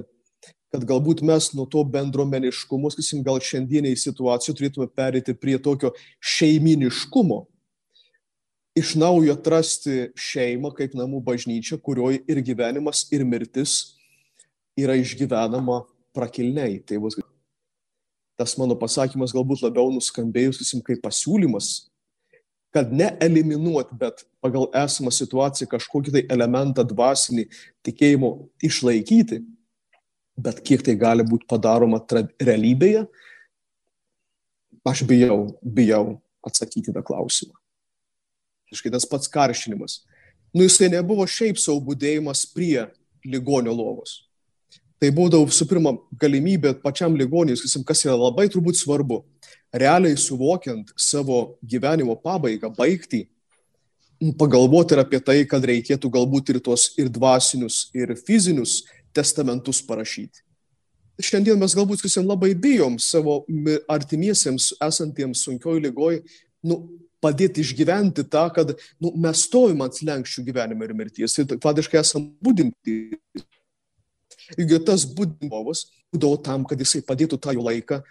kad 0.73 0.85
galbūt 0.87 1.23
mes 1.27 1.51
nuo 1.57 1.67
to 1.71 1.85
bendruomeniškumo, 1.89 2.91
sakysim, 2.93 3.25
gal 3.25 3.41
šiandieniai 3.41 3.97
situacijai 3.99 4.57
turėtume 4.59 4.89
perėti 4.93 5.37
prie 5.37 5.57
tokio 5.62 5.95
šeiminiškumo. 6.35 7.45
Iš 8.75 8.97
naujo 8.99 9.37
atrasti 9.37 10.09
šeimą 10.19 10.73
kaip 10.75 10.97
namų 10.99 11.21
bažnyčia, 11.25 11.79
kurioje 11.79 12.25
ir 12.27 12.41
gyvenimas, 12.43 13.05
ir 13.15 13.23
mirtis 13.23 13.95
yra 14.75 14.97
išgyvenama 14.99 15.85
prakilniai. 16.15 16.79
Tai 16.87 17.01
bus 17.03 17.19
tas 18.39 18.57
mano 18.59 18.77
pasakymas 18.79 19.35
galbūt 19.35 19.62
labiau 19.62 19.93
nuskambėjusim 19.95 20.83
kaip 20.85 21.03
pasiūlymas, 21.05 21.87
kad 22.75 22.91
ne 22.91 23.12
eliminuoti, 23.23 23.95
bet 23.99 24.25
pagal 24.43 24.67
esamą 24.75 25.12
situaciją 25.15 25.69
kažkokį 25.71 26.15
tai 26.17 26.25
elementą 26.35 26.83
dvasinį 26.91 27.47
tikėjimo 27.87 28.33
išlaikyti, 28.67 29.39
bet 30.35 30.59
kiek 30.67 30.83
tai 30.83 30.97
gali 30.99 31.27
būti 31.27 31.47
padaroma 31.51 32.01
realybėje, 32.43 33.05
aš 34.85 35.05
bijau, 35.07 35.55
bijau 35.62 36.19
atsakyti 36.45 36.93
tą 36.93 37.05
klausimą. 37.07 37.55
Iškai 38.75 38.91
tas 38.91 39.07
pats 39.07 39.31
karšinimas. 39.31 40.01
Nu, 40.51 40.67
jisai 40.67 40.91
nebuvo 40.91 41.25
šiaip 41.31 41.59
savo 41.62 41.79
būdėjimas 41.87 42.43
prie 42.51 42.89
ligonio 43.25 43.73
lovos 43.75 44.25
tai 45.03 45.11
būdavo 45.14 45.49
visų 45.51 45.66
pirma 45.68 45.95
galimybė 46.20 46.74
pačiam 46.82 47.16
ligoniui, 47.18 47.59
kas 47.86 48.05
yra 48.07 48.16
labai 48.16 48.47
turbūt 48.53 48.78
svarbu, 48.78 49.22
realiai 49.74 50.16
suvokiant 50.16 50.92
savo 50.97 51.59
gyvenimo 51.62 52.16
pabaigą, 52.20 52.70
baigtį, 52.76 53.24
pagalvoti 54.38 54.95
ir 54.95 55.03
apie 55.03 55.20
tai, 55.20 55.38
kad 55.51 55.64
reikėtų 55.66 56.11
galbūt 56.14 56.55
ir 56.55 56.61
tuos 56.64 56.92
ir 57.01 57.11
dvasinius, 57.12 57.88
ir 57.97 58.14
fizinius 58.26 58.82
testamentus 59.14 59.82
parašyti. 59.84 60.42
Šiandien 61.22 61.59
mes 61.61 61.74
galbūt 61.76 62.03
visiems 62.03 62.26
labai 62.26 62.55
bijom 62.59 62.97
savo 62.99 63.45
artimiesiems 63.90 64.72
esantiems 64.82 65.45
sunkioj 65.47 65.78
lygoj, 65.84 66.22
nu, 66.66 66.80
padėti 67.24 67.62
išgyventi 67.64 68.26
tą, 68.28 68.49
kad 68.53 68.74
nu, 69.01 69.12
mes 69.22 69.45
stovim 69.47 69.84
ant 69.84 70.01
lenkščių 70.05 70.45
gyvenimo 70.49 70.84
ir 70.84 70.95
mirties. 70.97 71.38
Ir 71.38 71.55
faktiškai 71.62 72.01
esame 72.03 72.32
būdinti 72.45 72.97
Juk 74.59 74.84
tas 74.86 75.07
būdingovas 75.09 75.86
būdavo 76.14 76.40
tam, 76.45 76.66
kad 76.68 76.80
jisai 76.80 77.03
padėtų 77.07 77.40
tą 77.42 77.55
jo 77.57 77.64
laiką 77.64 78.03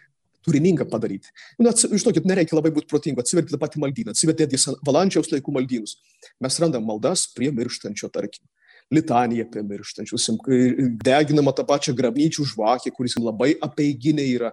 turiningą 0.43 0.87
padaryti. 0.91 1.31
Nu, 1.59 1.71
žinokit, 1.71 2.25
nereikia 2.27 2.57
labai 2.57 2.73
būti 2.75 2.89
protingu, 2.91 3.23
atsiverti 3.23 3.53
tą 3.53 3.59
patį 3.61 3.83
maldyną, 3.83 4.15
atsiverti 4.15 4.45
netgi 4.45 4.75
valančiaus 4.85 5.31
laikų 5.31 5.55
maldynus. 5.55 5.95
Mes 6.43 6.59
randam 6.59 6.83
maldas 6.87 7.29
prie 7.31 7.51
mirštančio, 7.55 8.11
tarkim. 8.13 8.43
Litanija 8.91 9.45
apie 9.47 9.61
mirštančius, 9.63 10.25
deginama 11.01 11.53
tą 11.55 11.63
pačią 11.65 11.93
grabnyčių 11.95 12.43
žvakę, 12.51 12.91
kuris 12.93 13.15
labai 13.15 13.53
apeiginė 13.63 14.25
yra 14.35 14.51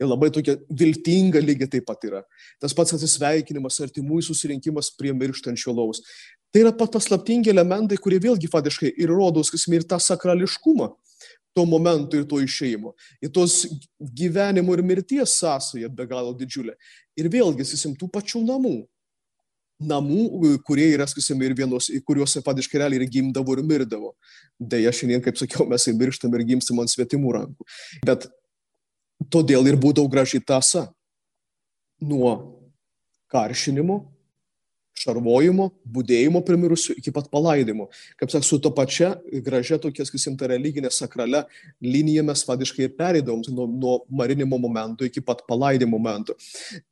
ir 0.00 0.08
labai 0.08 0.30
tokia 0.32 0.56
viltinga 0.70 1.42
lygiai 1.44 1.68
taip 1.74 1.84
pat 1.86 2.06
yra. 2.08 2.22
Tas 2.62 2.74
pats 2.74 2.96
atsisveikinimas, 2.96 3.76
artimųjų 3.84 4.30
susirinkimas 4.30 4.88
prie 4.96 5.12
mirštančio 5.14 5.76
laus. 5.76 6.00
Tai 6.50 6.64
yra 6.64 6.72
pat 6.72 6.96
paslaptingi 6.96 7.52
elementai, 7.52 8.00
kurie 8.00 8.18
vėlgi 8.22 8.48
fatiškai 8.50 8.94
ir 8.96 9.12
rodo, 9.12 9.44
kas 9.44 9.68
ir 9.68 9.84
tą 9.84 10.00
sakrališkumą 10.00 10.94
to 11.56 11.64
momento 11.64 12.18
ir 12.18 12.26
to 12.28 12.36
išeimo. 12.44 12.92
Ir 13.24 13.32
tos 13.32 13.64
gyvenimo 13.98 14.74
ir 14.76 14.82
mirties 14.84 15.38
sąsaja 15.40 15.88
be 15.88 16.04
galo 16.08 16.34
didžiulė. 16.36 16.74
Ir 17.16 17.30
vėlgi, 17.32 17.64
sakysim, 17.64 17.94
tų 17.96 18.10
pačių 18.12 18.42
namų. 18.44 18.76
Namų, 19.88 20.52
kurie 20.64 20.86
yra, 20.94 21.04
sakysim, 21.08 21.40
ir 21.44 21.54
vienos, 21.56 21.88
kuriuose 22.08 22.42
padiškai 22.44 22.80
realiai 22.80 23.00
ir 23.00 23.10
gimdavo 23.12 23.56
ir 23.56 23.64
mirdavo. 23.64 24.12
Deja, 24.60 24.92
šiandien, 24.92 25.22
kaip 25.24 25.40
sakiau, 25.40 25.64
mes 25.68 25.88
ir 25.88 25.96
mirštam 25.96 26.36
ir 26.36 26.44
gimstam 26.52 26.80
ant 26.84 26.92
svetimų 26.92 27.32
rankų. 27.38 27.68
Bet 28.04 28.28
todėl 29.32 29.68
ir 29.68 29.80
būdavo 29.80 30.12
graži 30.12 30.42
tasa. 30.44 30.86
Nuo 32.04 32.36
karšinimo 33.32 34.02
šarvojimo, 34.96 35.70
būdėjimo 35.92 36.40
primirusių 36.46 36.96
iki 37.00 37.12
pat 37.14 37.28
palaidimo. 37.32 37.88
Kaip 38.20 38.32
sak, 38.32 38.46
su 38.46 38.58
to 38.62 38.72
pačia 38.74 39.14
gražia 39.44 39.78
tokia, 39.82 40.06
sakysim, 40.08 40.38
ta 40.40 40.48
religinė 40.50 40.90
sakralia 40.94 41.44
linija 41.84 42.24
mes 42.26 42.44
vadiškai 42.48 42.88
perėdavom 42.96 43.44
nuo, 43.52 43.66
nuo 43.68 43.96
marinimo 44.08 44.58
momento 44.62 45.04
iki 45.06 45.20
pat 45.24 45.44
palaidimo 45.48 45.98
momento. 45.98 46.36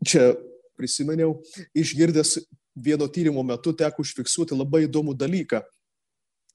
Čia 0.05 0.35
prisiminiau, 0.79 1.39
išgirdęs 1.77 2.39
vieno 2.75 3.09
tyrimo 3.09 3.43
metu 3.47 3.73
teko 3.77 4.05
užfiksuoti 4.05 4.57
labai 4.59 4.85
įdomų 4.89 5.17
dalyką. 5.17 5.63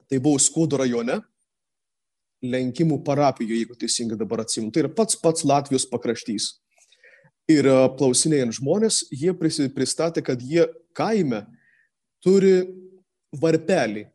Tai 0.10 0.18
buvo 0.22 0.39
Skudo 0.41 0.80
rajone, 0.82 1.22
Lenkimų 2.39 3.02
parapijoje, 3.04 3.58
jeigu 3.60 3.76
teisingai 3.76 4.16
dabar 4.16 4.45
atsimenu. 4.45 4.72
Tai 4.72 4.86
yra 4.86 4.91
pats 4.95 5.18
pats 5.20 5.43
Latvijos 5.43 5.84
pakraštys. 5.91 6.54
Ir 7.52 7.68
klausinėjant 8.00 8.56
žmonės, 8.60 9.02
jie 9.12 9.34
pristatė, 9.36 10.22
kad 10.24 10.39
jie 10.39 10.68
kaime 11.00 11.45
turi 12.24 12.68
varpelį, 13.39 14.06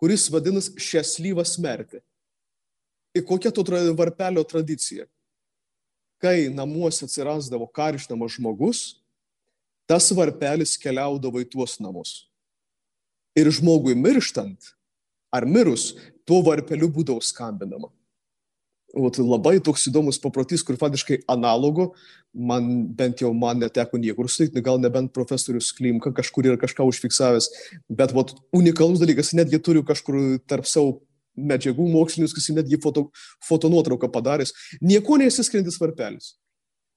kuris 0.00 0.28
vadinasi 0.32 0.76
Šeslyvas 0.80 1.56
mertė. 1.60 2.02
Ir 3.16 3.24
kokia 3.26 3.50
to 3.50 3.64
varpelio 3.98 4.44
tradicija? 4.44 5.06
Kai 6.20 6.50
namuose 6.52 7.06
atsirasdavo 7.06 7.66
karštamas 7.72 8.36
žmogus, 8.36 8.80
tas 9.88 10.10
varpelis 10.14 10.76
keliaudavo 10.78 11.40
į 11.40 11.48
tuos 11.50 11.78
namus. 11.80 12.28
Ir 13.34 13.48
žmogui 13.50 13.96
mirštant 13.96 14.74
ar 15.32 15.46
mirus, 15.46 15.94
tuo 16.26 16.42
varpeliu 16.44 16.90
būdavo 16.92 17.22
skambinama. 17.24 17.88
Vat 18.90 19.20
labai 19.22 19.60
toks 19.62 19.84
įdomus 19.86 20.18
paprotys, 20.18 20.64
kur 20.66 20.74
faktiškai 20.78 21.20
analogo, 21.30 21.92
man 22.34 22.88
bent 22.98 23.22
jau 23.22 23.30
man 23.36 23.60
neteko 23.62 24.00
niekur 24.02 24.26
sutikti, 24.26 24.62
gal 24.66 24.80
nebent 24.82 25.12
profesorius 25.14 25.70
Klimka 25.76 26.10
kažkur 26.16 26.48
yra 26.50 26.58
kažką 26.58 26.88
užfiksavęs, 26.90 27.46
bet 27.86 28.14
vat, 28.16 28.34
unikalus 28.56 28.98
dalykas, 29.02 29.30
netgi 29.38 29.62
turiu 29.62 29.84
kažkur 29.86 30.40
tarp 30.50 30.66
savo 30.66 30.98
medžiagų 31.38 31.86
mokslinis, 31.92 32.34
kas 32.34 32.50
netgi 32.54 32.80
foto, 32.82 33.06
fotonuotrauką 33.46 34.10
padaręs, 34.12 34.52
nieko 34.82 35.20
nesiskrintis 35.22 35.78
varpelis. 35.80 36.34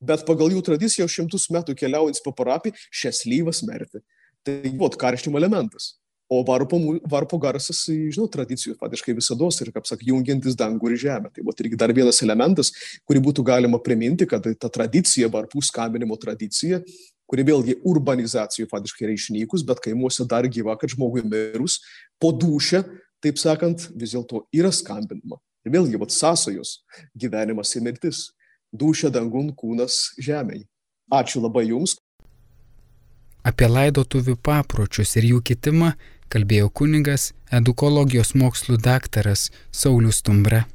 Bet 0.04 0.26
pagal 0.28 0.52
jų 0.52 0.64
tradiciją 0.66 1.08
šimtus 1.08 1.48
metų 1.54 1.78
keliaujant 1.80 2.20
po 2.26 2.34
parapiją, 2.36 2.76
šias 2.92 3.24
lyvas 3.30 3.62
merti. 3.68 4.02
Tai 4.44 4.58
buvo 4.74 4.90
karštymo 5.00 5.40
elementas. 5.40 5.94
O 6.34 6.40
varpo, 6.48 6.80
varpo 7.12 7.38
garsas, 7.38 7.84
žinau, 7.86 8.26
tradicijų 8.32 8.74
faktiškai 8.80 9.14
visada 9.20 9.50
ir, 9.62 9.70
kaip 9.76 9.86
sakai, 9.86 10.08
jungiantis 10.10 10.56
dangų 10.58 10.94
ir 10.94 11.02
žemę. 11.04 11.30
Tai 11.30 11.44
buvo 11.46 11.54
irgi 11.62 11.78
dar 11.78 11.94
vienas 11.94 12.22
elementas, 12.26 12.72
kurį 13.06 13.22
būtų 13.28 13.46
galima 13.46 13.78
priminti, 13.84 14.26
kad 14.30 14.48
ta 14.58 14.72
tradicija, 14.74 15.30
varpų 15.30 15.62
skambinimo 15.62 16.18
tradicija, 16.18 16.80
kuri 17.30 17.46
vėlgi 17.46 17.78
urbanizacijų 17.86 18.70
faktiškai 18.72 19.06
yra 19.08 19.18
išnykus, 19.18 19.66
bet 19.68 19.82
kaimuose 19.84 20.26
dar 20.30 20.48
gyva, 20.50 20.78
kad 20.80 20.96
žmogui 20.96 21.22
mirus 21.28 21.80
po 22.22 22.32
dušę, 22.34 22.82
taip 23.24 23.38
sakant, 23.42 23.88
vis 23.94 24.16
dėlto 24.16 24.46
yra 24.56 24.72
skambinama. 24.74 25.38
Ir 25.64 25.76
vėlgi, 25.78 26.00
vat 26.02 26.12
sąsajos 26.12 26.80
gyvenimas 27.20 27.76
ir 27.78 27.86
mirtis, 27.86 28.24
dušė 28.74 29.14
dangun, 29.14 29.54
kūnas 29.54 30.16
žemėje. 30.18 30.66
Ačiū 31.14 31.44
labai 31.44 31.68
Jums. 31.70 32.00
Apie 33.44 33.68
laidotuvių 33.68 34.38
papročius 34.40 35.18
ir 35.20 35.28
jų 35.34 35.42
kitimą 35.44 35.92
kalbėjo 36.34 36.70
kunigas 36.74 37.32
edukologijos 37.54 38.34
mokslų 38.34 38.80
daktaras 38.82 39.52
Saulis 39.72 40.24
Tumbra. 40.26 40.66